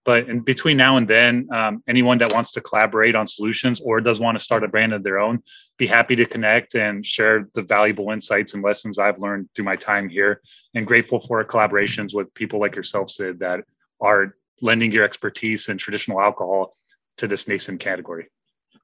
But 0.04 0.28
in 0.30 0.40
between 0.40 0.78
now 0.78 0.98
and 0.98 1.08
then, 1.08 1.48
um, 1.54 1.84
anyone 1.88 2.18
that 2.20 2.34
wants 2.34 2.52
to 2.54 2.62
collaborate 2.62 3.16
on 3.16 3.28
solutions 3.28 3.82
or 3.82 4.02
does 4.02 4.20
want 4.20 4.38
to 4.38 4.44
start 4.44 4.64
a 4.64 4.68
brand 4.68 4.94
of 4.94 5.04
their 5.04 5.20
own, 5.20 5.44
be 5.78 5.86
happy 5.86 6.16
to 6.16 6.26
connect 6.26 6.74
and 6.76 7.06
share 7.06 7.48
the 7.54 7.62
valuable 7.62 8.10
insights 8.10 8.56
and 8.56 8.64
lessons 8.64 8.98
I've 8.98 9.20
learned 9.20 9.50
through 9.56 9.66
my 9.66 9.76
time 9.76 10.10
here. 10.10 10.42
And 10.74 10.88
grateful 10.88 11.20
for 11.20 11.44
collaborations 11.44 12.16
with 12.16 12.34
people 12.34 12.60
like 12.60 12.76
yourself, 12.76 13.12
Sid, 13.12 13.40
that 13.40 13.62
are 14.00 14.36
lending 14.62 14.92
your 14.92 15.04
expertise 15.04 15.70
in 15.70 15.78
traditional 15.78 16.20
alcohol 16.20 16.74
to 17.18 17.28
this 17.28 17.48
nascent 17.48 17.80
category. 17.80 18.28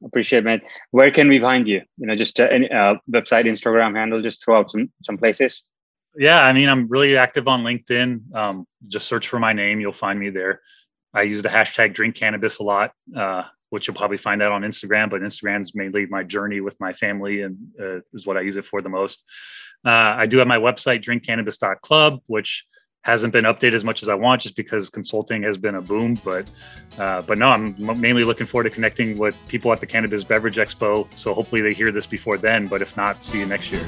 Appreciate, 0.03 0.39
it 0.39 0.45
man. 0.45 0.61
Where 0.91 1.09
can 1.09 1.27
we 1.27 1.39
find 1.39 1.67
you? 1.67 1.81
You 1.97 2.05
know, 2.05 2.15
just 2.15 2.39
uh, 2.39 2.43
any 2.51 2.69
uh, 2.69 2.95
website, 3.09 3.45
Instagram 3.45 3.95
handle. 3.95 4.21
Just 4.21 4.45
throw 4.45 4.59
out 4.59 4.69
some 4.69 4.91
some 5.01 5.17
places 5.17 5.63
yeah, 6.17 6.43
I 6.43 6.53
mean, 6.53 6.67
I'm 6.67 6.87
really 6.87 7.15
active 7.15 7.47
on 7.47 7.63
LinkedIn. 7.63 8.33
Um, 8.35 8.67
just 8.87 9.07
search 9.07 9.27
for 9.27 9.39
my 9.39 9.53
name, 9.53 9.79
you'll 9.79 9.93
find 9.93 10.19
me 10.19 10.29
there. 10.29 10.61
I 11.13 11.23
use 11.23 11.41
the 11.41 11.49
hashtag 11.49 11.93
drink 11.93 12.15
cannabis 12.15 12.59
a 12.59 12.63
lot, 12.63 12.91
uh, 13.15 13.43
which 13.69 13.87
you'll 13.87 13.95
probably 13.95 14.17
find 14.17 14.41
out 14.41 14.51
on 14.51 14.61
Instagram, 14.61 15.09
but 15.09 15.21
Instagram's 15.21 15.75
mainly 15.75 16.05
my 16.05 16.23
journey 16.23 16.61
with 16.61 16.79
my 16.79 16.93
family 16.93 17.41
and 17.41 17.57
uh, 17.81 17.99
is 18.13 18.25
what 18.25 18.37
I 18.37 18.41
use 18.41 18.57
it 18.57 18.65
for 18.65 18.81
the 18.81 18.89
most. 18.89 19.23
Uh, 19.85 20.15
I 20.17 20.25
do 20.25 20.37
have 20.37 20.47
my 20.47 20.57
website, 20.57 21.01
drinkcannabis.club, 21.01 22.19
which 22.27 22.65
hasn't 23.03 23.31
been 23.31 23.45
updated 23.45 23.73
as 23.73 23.83
much 23.85 24.03
as 24.03 24.09
I 24.09 24.15
want 24.15 24.41
just 24.41 24.55
because 24.55 24.89
consulting 24.89 25.43
has 25.43 25.57
been 25.57 25.75
a 25.75 25.81
boom. 25.81 26.19
But 26.25 26.49
uh, 26.97 27.21
but 27.21 27.37
no, 27.37 27.47
I'm 27.47 27.75
mainly 27.99 28.25
looking 28.25 28.45
forward 28.45 28.65
to 28.65 28.69
connecting 28.69 29.17
with 29.17 29.35
people 29.47 29.71
at 29.71 29.79
the 29.79 29.87
Cannabis 29.87 30.23
Beverage 30.23 30.57
Expo. 30.57 31.07
So 31.15 31.33
hopefully 31.33 31.61
they 31.61 31.73
hear 31.73 31.91
this 31.91 32.05
before 32.05 32.37
then. 32.37 32.67
But 32.67 32.81
if 32.81 32.97
not, 32.97 33.23
see 33.23 33.39
you 33.39 33.45
next 33.45 33.71
year. 33.71 33.85